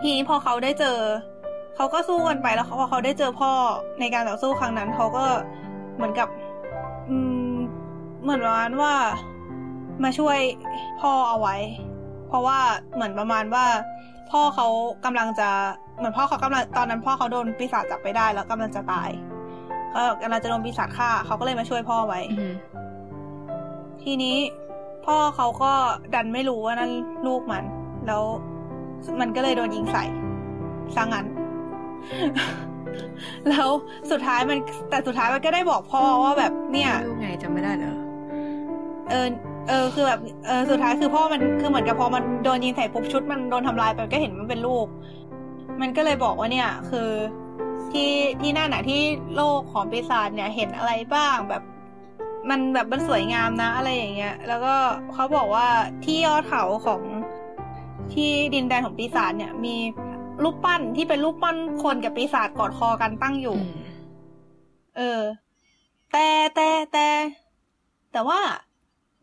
[0.01, 0.97] ทีนี้พอเขาได้เจอ
[1.75, 3.51] เขาก็สู้กันไปแล้วเขาพอเขาได้เจอพ่อ
[3.99, 5.25] ในการต่อสู้ครั้งนั้น เขาก็
[5.95, 6.27] เหมือนกับ
[7.09, 7.17] อื
[7.51, 7.53] ม
[8.23, 8.93] เหมือนประมาณว่า
[10.03, 10.37] มาช่วย
[11.01, 11.55] พ่อเอาไว้
[12.31, 12.59] เพราะว่า
[12.95, 13.65] เหมือนประมาณว่า
[14.31, 14.67] พ่อเขา
[15.05, 15.49] กำลังจะ
[15.97, 19.09] เหมือนพ่อเขากำลังตอนนั้นพ่อเขาโดนปีศาจจับไปได้แล้วกำลังจะตาย
[19.91, 22.49] เขากำลังจะโดนปีศาจฆ่าเขาก็เลยมาช่วยพ่อไว้อือฮึ
[24.03, 24.37] ทีนี้
[25.05, 25.73] พ่อเขาก็
[26.15, 26.91] ดันไม่รู้ว่านั่น
[27.27, 27.63] ลูกมัน
[28.07, 28.23] แล้ว
[29.19, 30.03] มันก็เลยโดนยิงใส่
[30.95, 31.25] ซะงั้น
[33.49, 33.69] แล้ว
[34.11, 34.57] สุดท้ายมัน
[34.89, 37.97] แต่สุดท้ายมันก็ได้บอกพ่อว่าแบบเนี่ยลูกไงจำไม่ได้เหรอ
[39.09, 39.27] เออ
[39.67, 44.87] เออคือแบบเออสุดท้ายคือพ่อมันคือเหมือนกับพอมันโดนยิงใส่ปุ๊บชุดมันโดนทำลายไปก็เห็นมันเป็นลูก
[45.81, 47.09] มันก็เลยบอกว่าเนี่ย คือ
[47.91, 49.01] ที่ที่นั่นน่ะที่
[49.35, 51.63] โลกของปีศาจเนี่ยเห็นอะไรบ้างแบบ
[52.49, 54.75] มันแบบมันสวยงามนะ อะไรอย่างเงี้ย แล้วก็
[55.13, 55.67] เขาบอกว่า
[56.05, 57.01] ที่ยอดเขาของ
[58.13, 59.75] ที่ดินแดนของปีศาจเนี่ย มี
[60.43, 63.81] รูปปั้นที่เป็นรูปปั้นคนกับปีศาจกอดคอกันตั้งอยู่อืม
[64.97, 65.21] เออ
[66.11, 67.07] แต่แต่แต่
[68.11, 68.39] แต่ว่า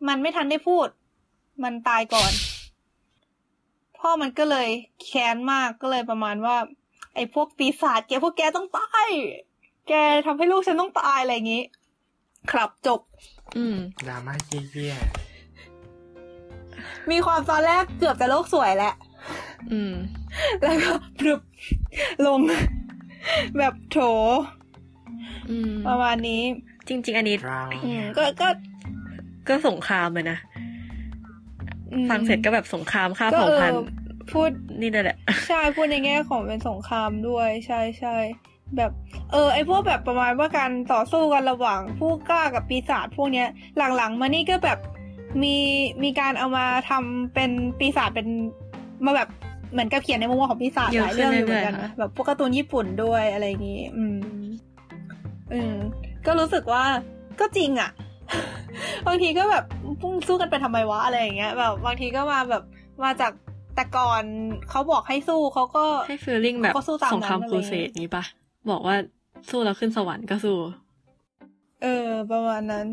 [0.07, 0.87] มันไม่ทันได้พูด
[1.63, 2.31] มันตายก่อน
[3.99, 4.69] พ่อมันก็เลย
[5.05, 6.57] แค้นมากก็เลยประมาณว่า
[7.15, 9.09] ไอ้พวกปีศาจแกพวกแกต้องตาย
[9.87, 9.93] แก
[10.25, 11.63] ทำให้ลูกฉันต้องตายอะไรอย่างงี้
[12.51, 12.99] ครับจบ
[13.57, 13.77] อืม
[14.07, 14.95] ดราม่าเยี่ย
[17.11, 18.93] มีความตอนแรกเกือบจะโลกสวยแหละ
[19.71, 19.93] อืม
[20.63, 21.41] แล้วก็พรึบ
[22.25, 22.39] ลง
[23.57, 23.97] แบบโถ
[25.49, 26.41] อืมประมาณนี้
[26.87, 28.47] จริง ๆ อันนี้ๆดราม่าอืมก็ก็
[29.47, 30.37] ก็สงครามเลยนะ
[31.93, 33.85] อืมฟังเสร็จก็แบบสงครามฆ่าก็เผ่าเอพันอธุ์
[34.31, 35.17] พูดนี่นั่นแหละ
[35.47, 38.15] ใช่พูดในแง่ของเป็นสงครามด้วย ใช่ใช่
[38.77, 38.91] แบบ
[39.31, 43.47] เออไอพวกแบบประมาณว่าการต่อสู้กันระหว่างผู้กล้ากับปีศาจพวกเนี้ย
[43.97, 44.79] หลังๆ มานี่ก็แบบ
[45.43, 45.55] มี
[46.03, 48.27] มีการเอามาทำเป็นปีศาจเป็น
[49.05, 49.29] มาแบบ
[49.71, 54.17] เหมือนกับเขียนในมุมมองของปีศาจเยหอะลายเรื่องอยู่เหขึ้มืนอนกันเรื่อยๆนะแบบพวกการ์ตูนญี่ปุ่นด้วยอะไรอย่างงี้ อืม
[55.53, 55.75] อืม
[56.25, 56.83] ก็รู้สึกว่า
[57.39, 57.89] ก็จริงอะ
[59.07, 59.65] บางทีก็แบบ
[60.01, 62.63] พุ่งสู้กันไปทำไมวะอะไรอย่างเงี้ย แบบบางทีก็มาแบบ
[63.03, 63.31] มาจาก
[63.75, 64.23] แต่ก่อน
[64.69, 68.23] เขาบอกให้สู้เขาก็ให้ฟีลลิ่งแบบก็สู้ตามนั้นสงครามอะไรครูเสดนี้ปะ
[68.71, 68.95] บอกว่า
[69.49, 70.57] สู้แล้วขึ้นสวรรค์ก็สู้
[71.81, 72.87] เออ ประมาณนั้น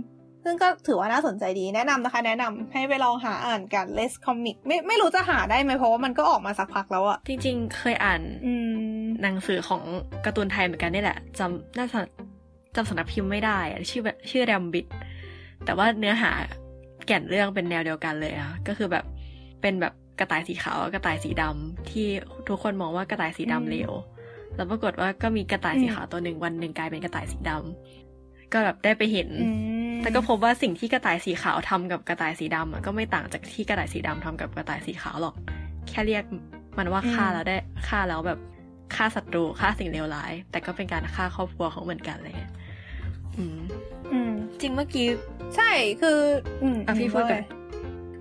[0.45, 9.83] ซึ่งก็ถือว่าน่าสนใจดีแนะนำนะคะ แนะนำให้ไปลองหาอ่านกัน Less Comic ไม่ไม่รู้จะหาได้ไหมเพราะว่ามันก็ออกมาสักพักแล้วอะจริง ๆ เคยอ่านอืมหนังสือของ
[10.25, 12.01] การ์ตูนไทยเหมือนกันนี่แหละจำน่าจะ
[12.77, 14.87] จำสำนักพิมพ์ไม่ได้อะชื่อแบบชื่อแรมบิด
[15.67, 16.33] แต่ว่าเนื้อหา
[17.07, 19.05] แก่นเรื่องเป็นแนวเดียวกันเลยอะก็คือแบบ
[19.61, 22.07] เป็นแบบกระต่ายสีขาวกับกระต่ายสีดำที่
[22.49, 23.93] ทุกคนมองว่ากระต่ายสีอืมดำเลว
[24.57, 29.49] แล้วปรากฏว่าก็มีกระต่ายสีขาวตัวหนึ่งวันหนึ่งกลายเป็นกระต่ายสีดำก็แบบได้ไปเห็นอื
[29.95, 35.35] มแต่ก็พบว่าสิ่งที่กระต่ายสีขาวทำกับกระต่ายสีดำอะก็ไม่ต่างจากที่กระต่ายสีดำทำกับกระต่ายสีขาวหรอก
[35.89, 36.25] แค่เรียก
[36.79, 37.57] มันว่าฆ่าแล้วได้
[37.89, 38.39] ฆ่าแล้วแบบ
[38.95, 42.35] ฆ่าศัตรูฆ่าสิ่งเลวร้าย แต่ก็เป็นการฆ่าครอบครัวของเหมือนกันเลย
[43.37, 43.59] อืม
[44.13, 45.07] อืม จริงเมื่อกี้
[45.57, 45.71] ใช่
[46.03, 46.19] คือ
[46.63, 47.39] อืมอะพี่พูดก่อนว่าไง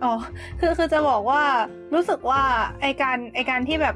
[0.03, 0.13] อ๋อ
[0.59, 1.41] คือคือจะบอกว่า
[1.93, 2.41] รู้สึกว่า
[2.81, 3.95] ไอการไอการที่แบบ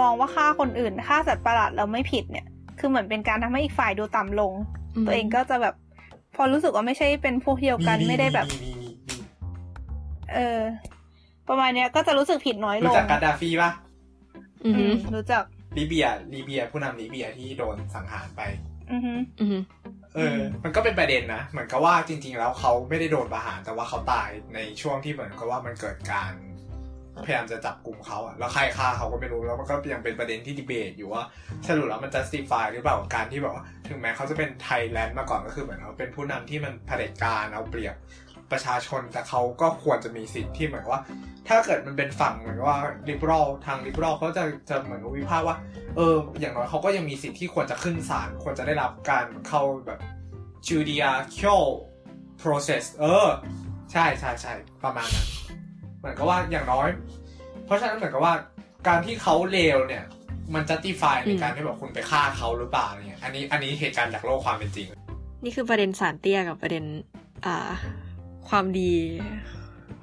[0.00, 2.46] มองว่าฆ่าคนอื่นฆ่าสัตว์ประหลาดแล้วไม่ผิดเนี่ย
[2.78, 4.52] คือเหมือนเป็นการทำให้อีกฝ่ายดูต่ำลง
[5.02, 5.74] มตัวเองก็จะแบบ
[6.36, 9.16] พอรู้สึกว่าไม่ใช่เป็นพวกเดียวกันไม่ได้แบบมีมีมีมี
[10.32, 10.60] เออ
[11.48, 13.70] ประมาณเนี้ยก็จะรู้สึกผิดน้อยลรู้งจักกาดาฟีปะ
[14.64, 15.42] อืออืหือมรู้จัก
[15.76, 18.42] ลิเบียลิเบียผู้นำลิเบียที่โดนสังหารไป
[18.92, 19.62] อือฮึอือหือ
[20.16, 26.32] เออ มันก็เป็นประเด็นนะ เหมือนกับว่าจริง ๆ แล้วเขาไม่ได้โดนประหาร แต่ว่าเขาตายในช่วงที่เหมือนกับว่ามันเกิดการ
[27.26, 31.22] พยายามจะจับกลุ่มเขาอะแล้วใครฆ่าเขาก็ไม่รู้ แล้วมันก็ยังเป็นประเด็นที่ดีเบตอยู่ว่า
[31.68, 37.94] สรุปแล้วมัน justify หรือเปล่ากับการที่แบบว่า ถึงแม้เขาจะเป็นไทยแลนด์มาก่อนก็คือเหมือนเขาเป็นผู้นำที่มันเผด็จการเอาเปรียบ
[38.52, 41.00] ประชาชนแต่เขาก็ควรจะมีสิทธิ์ที่เหมือนว่า
[41.48, 42.76] ถ้าเกิดมันเป็นฝั่งเหมือนว่า
[43.08, 45.56] liberal ทาง liberal เขาจะจะเหมือนวิพากษ์ว่า
[45.96, 49.98] เออ อย่างน้อยเขาก็ยังมีสิทธิ์ที่ควรจะขึ้นศาลควรจะได้รับการเข้าแบบ
[50.68, 51.64] judicial
[52.42, 53.28] process เออ
[53.92, 55.26] ใช่ใช่ใช่ประมาณนั้น
[55.98, 56.88] เหมือนกับว่าอย่างน้อย
[57.64, 58.34] เพราะฉะนั้นเหมือนกับว่า
[58.88, 60.04] การที่เขาเลวเนี่ย
[60.54, 64.86] มัน justify ในการที่แบบคุณไปฆ่าเขาหรือเปล่าอะไรเงี้ยอันนี้อันนี้เหตุการณ์จากโลกความเป็นจริง
[65.44, 66.84] นี่คือประเด็นสารเตี้ยกับประเด็น
[67.46, 67.70] อ่า
[68.48, 68.94] ความดี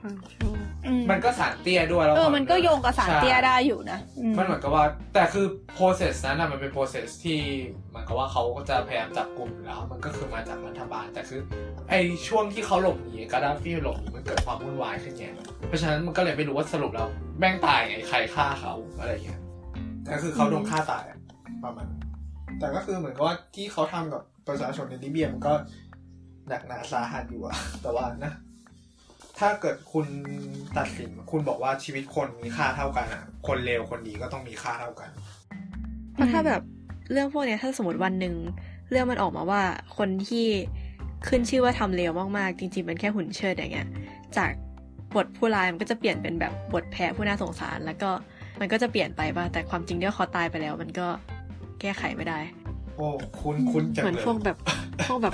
[0.01, 0.53] ความชั่ว
[0.87, 4.83] อืมมันก็สารเตี้ยด้วยแล้วเออความันก็โยงกับสารเตี้ยใช่ได้อยู่นะอืมมันเหมือนกับว่า
[5.13, 5.45] แต่คือ
[5.77, 7.39] process นั้นนะมันเป็น process ที่
[7.89, 11.41] เหมือนกับว่าเขาก็จะพยายามจับกลุ่มอยู่แล้ว มันก็คือมาจากรัฐบาลแต่คือ
[11.89, 11.93] ไอ
[12.27, 15.25] ช่วงที่เขาหลบหนีกาดาฟีหลบหนีมันเกิดความวุ่นวายขึ้นไง
[15.67, 17.07] เพราะฉะนั้นมันก็เลยไม่รู้ว่าสรุปแล้ว
[17.39, 19.39] แม่งตายไงใครฆ่าเขาอะไรเงี้ย
[20.03, 21.17] แต่คือเขาโดนฆ่าตายอะ
[21.63, 22.01] ประมาณนั้น
[22.59, 25.53] แต่ก็คือเหมือนกับว่าที่เขาทำกับประชาชนในลิเบียมันก็
[26.47, 28.33] หนักหนาสาหัสอยู่อะแต่ว่านะ
[29.39, 30.07] ถ้าเกิดคุณ
[30.77, 35.09] ตัดสินคุณบอกว่าชีวิตคนมีค่าเท่ากันอะคนเลวคนดีก็ต้องมีค่าเท่ากัน
[36.13, 36.61] เพราะถ้าแบบ
[37.11, 38.35] เรื่องพวกเนี้ยถ้าสมมติวันหนึ่ง
[38.91, 39.61] เรื่องมันออกมาว่า
[39.97, 40.47] คนที่
[41.27, 43.87] ขึ้นชื่อว่าทำเลวมากๆ จริงๆมันแค่หุ่นเชิดอย่างเงี้ย
[44.37, 44.51] จาก
[45.15, 48.09] บทผู้ร้ายมันก็จะเปลี่ยนเป็นแบบบทแพ้ผู้น่าสงสาร แล้วก็
[48.59, 51.07] มันก็จะเปลี่ยนไปป่ะแต่ความจริงที่ว่าเขาตายไปแล้ว มันก็
[51.81, 52.39] แก้ไขไม่ได้
[52.95, 53.07] โอ้
[53.41, 54.57] คุณคุณจังเหมือนเลยพวกแบบ
[55.07, 55.33] พวกแบบ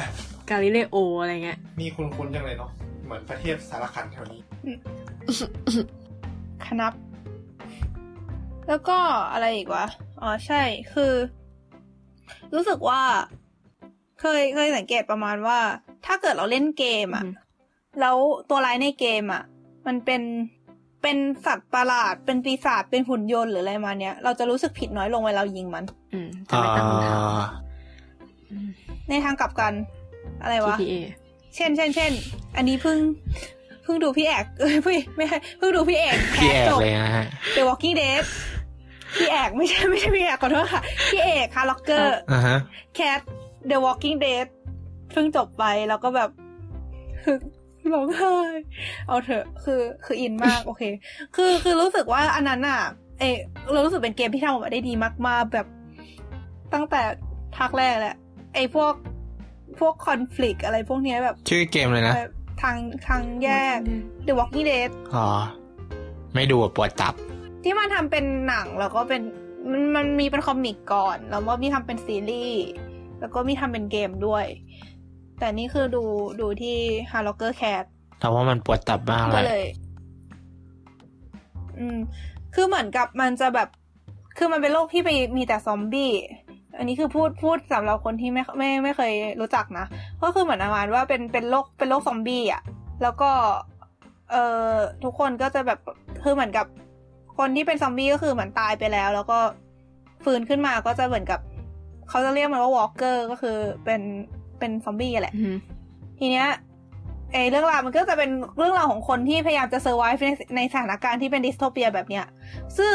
[0.52, 2.72] กาลิเลโออะไรเงี้ย นี่คุณคุณจังเลยเนาะ
[3.06, 4.42] เหมือนประเทศสารคันแถวนี้
[6.66, 6.94] คณับ
[8.68, 8.98] แล้วก็
[9.32, 9.86] อะไรอีกวะ
[10.22, 10.62] อ๋อใช่
[10.94, 11.14] คือ
[12.54, 13.02] รู้สึกว่า
[14.20, 15.60] เคยเคยสังเกตประมาณว่า
[16.06, 17.34] ถ้าเกิดเราเล่นเกมอะอืม
[18.00, 18.18] แล้ว
[18.50, 19.44] ตัวร้ายในเกมอะ
[19.88, 20.22] มันเป็น
[21.02, 27.22] เป็นสัตว์ประหลาด เป็นปีศาจ เป็นหุ่นยนต์หรืออะไรมาเนี้ย เราจะรู้สึกผิดน้อยลงเวลาเรายิงมัน อืมจะไม่ตั้งคำถาม
[28.52, 28.68] อืม
[29.10, 29.74] ในทางกลับกัน
[30.42, 30.96] อะไรวะ TPA
[31.56, 32.12] เช่นเช่นเช่น
[32.58, 32.98] อันนี้เพิ่ง
[33.84, 37.26] เพิ่งดูพี่แอกเอ้ยพี่ไม่ใช่เพิ่งดูพี่เอกพี่แอแคสกจบ เลยนะฮะ
[37.56, 38.24] The Walking Dead
[39.16, 42.58] พี่แอกไม่ใช่ไม่ใช่พี่แอกขอโทษค่ะ พี่เอกค่ะล็อกเกอร์อ่าฮะ
[42.96, 43.20] แคท
[43.70, 44.48] The Walking Dead
[45.12, 46.30] เพิ่งจบไปแล้วก็แบบ
[47.24, 47.38] คือ
[47.94, 48.36] ร้องไห้
[49.08, 50.84] เอาเถอะคือคืออินมากโอเค
[51.36, 52.80] คือคือรู้สึกว่าอันนั้นอะ
[53.20, 53.38] เออ
[53.72, 54.94] เรารู้สึกเป็นเกมที่ทำออกมาได้ดี
[55.28, 55.68] มาก ๆ แบบ
[56.74, 57.02] ตั้งแต่
[57.58, 58.16] ภาคแรกแหละ
[58.56, 58.94] ไอ้พวก
[59.80, 63.80] พวกคอน FLICT อะไรพวกเนี้ยแบบ ชื่อเกมเลยนะแบบทางทางแยก
[64.26, 65.28] The Walking Dead อ๋อ
[66.34, 67.14] ไม่ดูอะปวดตับ
[67.64, 69.22] ที่มันทำเป็นหนังแล้วก็เป็น
[69.70, 72.66] มันมันมีเป็นคอมิกก่อน แล้วก็มีทำเป็นซีรีส์
[73.20, 74.46] แล้วก็มีทำเป็นเกมด้วย
[75.40, 76.04] แต่นี่คือดู
[76.42, 76.78] ดูที่
[77.12, 77.86] h a r l o c k e r Cat
[78.20, 79.66] แต่ว่ามันปวดตับมากก็เลเลยย
[81.80, 81.98] อืม
[82.56, 83.70] คือเหมือนกับมันจะแบบ
[84.38, 86.12] คือมันเป็นโลกที่ไปมีแต่ซอมบี้
[86.78, 89.86] อันนี้คือพูดพูดสำหรับคนที่ไม่ไม่ไม่เคยรู้จักนะ
[90.22, 92.62] ก็คือเหมือนประมาณว่าเป็นเป็นโลกเป็นโลกซอมบี้อะ
[93.04, 93.32] แล้วก็
[94.32, 95.80] เอ่อทุกคนก็จะแบบ
[96.24, 96.66] คือเหมือนกับ
[97.38, 99.40] คนที่เป็นซอมบี้ก็คือเหมือนตายไปแล้ว แล้วก็
[100.24, 101.40] ฟื้นขึ้นมาก็จะเหมือนกับ
[102.10, 104.02] เขาจะเรียกมันว่า walker ก็คือเป็น
[104.60, 105.56] เป็นซอมบี้แหละอืม
[106.20, 106.48] ทีเนี้ย
[107.34, 112.26] ไอเรื่องราวมันก็จะเป็นเรื่องราวของคนที่พยายามจะ survive ในในสถานการณ์ที่เป็น dystopia แบบเนี้ย
[112.78, 112.94] ซึ่ง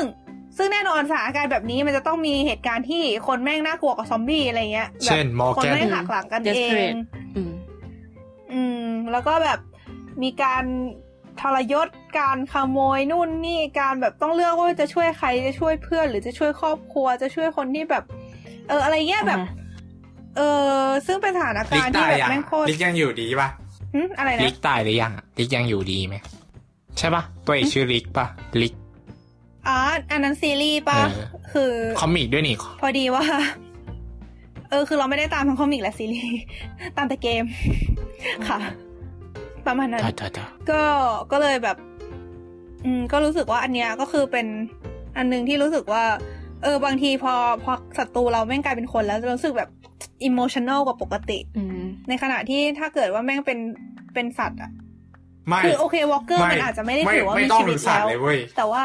[0.57, 5.27] ซึ่งแน่นอนสถานการณ์แบบนี้มันจะต้องมีเหตุการณ์ที่คนแม่งน่ากลัวกว่าซอมบี้อะไรเงี้ยแบบเช่น
[5.57, 6.97] คน Morgan แม่งหักหลังกันเอง desperate
[7.37, 7.53] อืม
[8.53, 9.59] อืม แล้วก็แบบ
[10.23, 10.65] มีการ
[11.41, 11.89] ทรยศ
[12.19, 18.05] การขโมยนู่นนี่การแบบต้องเลือกว่าจะช่วยใครจะช่วยเพื่อน หรือจะช่วยครอบครัวจะช่วยคนที่แบบ
[18.69, 19.65] เอออะไรเงี้ยแบบอ่าฮะ
[20.37, 20.41] เอ
[20.81, 23.49] อซึ่งเป็นสถานลิกากรณ์ที่ตายแบบยังแม่งโคตรลิกยังอยู่ดีป่ะ
[23.95, 26.17] หึอะไรลินะกตายหรือยังอะลิกยังอยู่ดีไหม
[26.99, 28.27] ใช่ปะตัวเอกชื่อลิกปะ
[28.63, 28.73] ลิก
[29.69, 29.77] อ๋อ
[30.13, 33.25] อันนั้นซีรีส์ป่ะเออคือคอมิกด้วยนี่ พอดีว่า
[34.71, 36.33] เออ คือเราไม่ได้ตามทั้ง comic และซีรีส์
[36.97, 37.45] ตามแต่เกม
[38.49, 38.59] ค่ะ
[39.67, 40.83] ประมาณนั้นจ้าจ้าจ้าก็
[41.33, 41.77] ก็เลยแบบ
[42.85, 44.47] อืม ก็รู้สึกว่าอันเนี้ยก็คือเป็น
[45.17, 46.05] อันหนึ่งที่รู้สึกว่า
[46.63, 49.71] เออบางทีพอพอศัตรูเราแม่งกลายเป็นคนแล้วจะรู้สึกแบบ
[50.25, 53.59] อิโมชัน a ลกว่าปกติอืมในขณะที่ถ้าเกิดว่าแม่งเป็น
[54.15, 54.71] เป็นสัตว์อะ
[55.49, 58.83] ไม่คือโอเค walker มันอาจจะไม่ได้ถือว่าไม่มีชีวิตแล้วว์เลยเว้ยแต่ว่า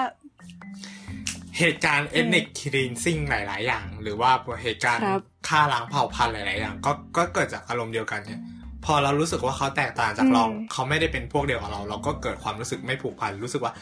[1.61, 4.31] เหตุการณ์เอ t นิ c ค l ีนซิ่งหลาย ๆ อย่าง หรือว่า
[4.63, 8.41] เหตุการณ์ครับฆ่าล้างเผ่าพันธุ์หลาย ๆ อย่าง ก็ก็เกิดจากอารมณ์เดียวกันเนี่ย
[8.85, 13.73] พอเรารู้สึกว่าเขาแตกต่างจากเราอืมเขาไม่ได้เป็นพวกเดียวกับเรา เราก็เกิดความรู้สึกไม่ผูกพันรู้สึกว่า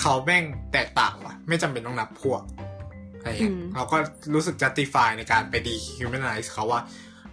[0.00, 2.42] เขาแม่งแตกต่างว่ะ ไม่จำเป็นต้องนับพวก
[3.18, 3.96] อะไรอย่างเงี้ยอืมเราก็
[4.34, 6.80] รู้สึก justify ในการไปดี humanize เขาว่า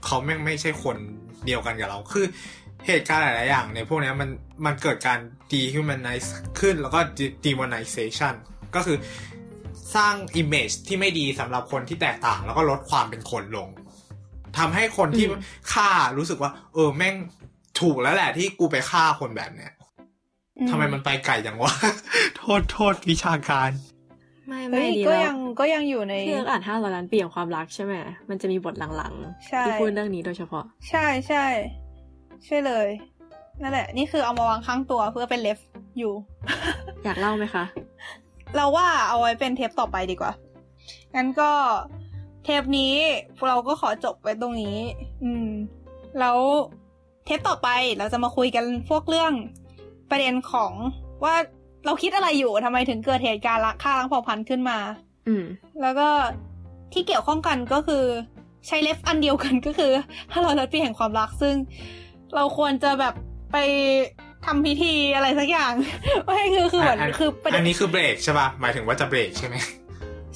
[0.06, 0.97] เขาแม่งไม่ใช่คน
[1.45, 2.26] เดียวกันกับเราคือ
[2.88, 4.30] เหตุการณ์หลาย ๆ อย่างในพวกเนี้ยมัน
[4.66, 5.20] มันเกิดการ
[5.52, 6.30] dehumanize
[6.60, 8.34] ขึ้นแล้วก็ de- demonization
[8.76, 8.97] ก็คือ
[9.96, 13.70] สร้าง image ที่ไม่ดีสำหรับคนที่แตกต่าง แล้วก็ลดความเป็นคนลง
[14.58, 15.42] ทำให้คนที่อืม
[15.74, 17.16] ฆ่ารู้สึกว่า เออแม่ง
[17.80, 19.72] ถูกแล้วแหละที่กูไปฆ่าคนแบบเนี้ย
[20.58, 21.74] อืทำไมมันไปไกลจังวะ
[22.36, 23.72] โทษโทษวิชาการ
[24.48, 27.94] ไม่เฮ้ไม่ยดีก็แล้วยังก็ยังอยู่ในที่เอิร์กอ่านห้าร้อยล้านปีของความรักใช่ไหม
[28.30, 29.14] มันจะมีบทหลัง
[29.48, 31.46] ใช่ๆที่พูดเรื่องนี้โดยเฉพาะ ใช่ใช่
[32.46, 32.88] ใช่เลย
[33.62, 35.60] นั่นแหละ นี่คือเอามาวางข้างตัวเพื่อเป็นเลฟ
[35.98, 36.14] อยู่
[37.04, 37.64] อยากเล่าไหมคะ
[38.56, 40.32] เราว่าเอาไว้เป็นเทปต่อไปดีกว่า
[41.16, 41.52] งั้นก็
[42.43, 42.93] เทปนี้
[43.47, 44.78] เราก็ขอจบไว้ตรงนี้
[45.24, 45.47] อืม
[46.20, 46.38] แล้ว
[47.26, 49.34] เทปต่อไปเราจะมาคุยกันพวกเรื่อง
[50.10, 50.72] ประเด็นของ
[51.24, 51.36] ว่า
[51.86, 54.78] เราคิดอะไรอยู่ทำไมถึงเกิดเหตุการณ์ละฆ่าล้างเผ่าพันธุ์ขึ้นมา
[55.28, 55.43] อืม
[55.82, 56.08] แล้วก็
[56.93, 58.04] ที่เกี่ยวข้องกันก็คือ
[58.68, 59.91] ใช้เล็บอันเดียวกันก็คือ
[60.32, 61.56] ถ้าเราลดปีแห่งความรักซึ่ง
[62.36, 63.14] เราควรจะแบบ
[63.52, 63.58] ไป
[64.46, 65.74] ทำพิธีอะไรสักอย่าง
[66.26, 69.56] ไม่คือคือเหมือนอันคือประเด็อันนนี้คือเบรกใช่ป่ะหมายถึงว่าจะเบรกใช่ไหม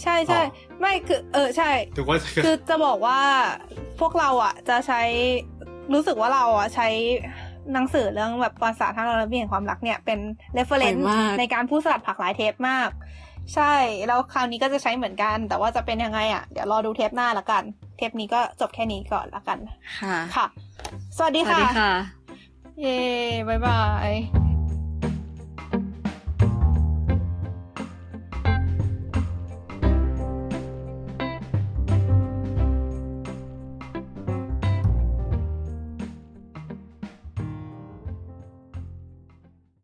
[0.02, 3.20] ใช่ใช่อ๋อไม่คือ เออใช่ถือว่าคือจะบอกว่า
[4.00, 5.02] พวกเราอะ จะใช้
[5.94, 6.88] รู้สึกว่าเราอะใช้
[7.74, 10.20] หนังสือเรื่องแบบประวัติศาสตร์ทางระเบียงความรักเนี่ยเป็น
[10.58, 12.90] reference บ่อยมากในการพูดสลัดผักหลายเทปมาก
[13.56, 13.74] ใช่
[14.08, 17.64] แล้วคราวนี้ก็จะใช้เหมือนกัน แต่ว่าจะเป็นยังไงอะ เดี๋ยวรอดูเทปหน้าละกัน
[17.98, 19.58] เทปนี้ก็จบแค่นี้ก่อนละกัน
[20.00, 20.46] ค่ะ ค่ะ
[21.18, 22.25] สวัสดีสวัสค่ะ
[22.76, 24.45] 耶拜拜。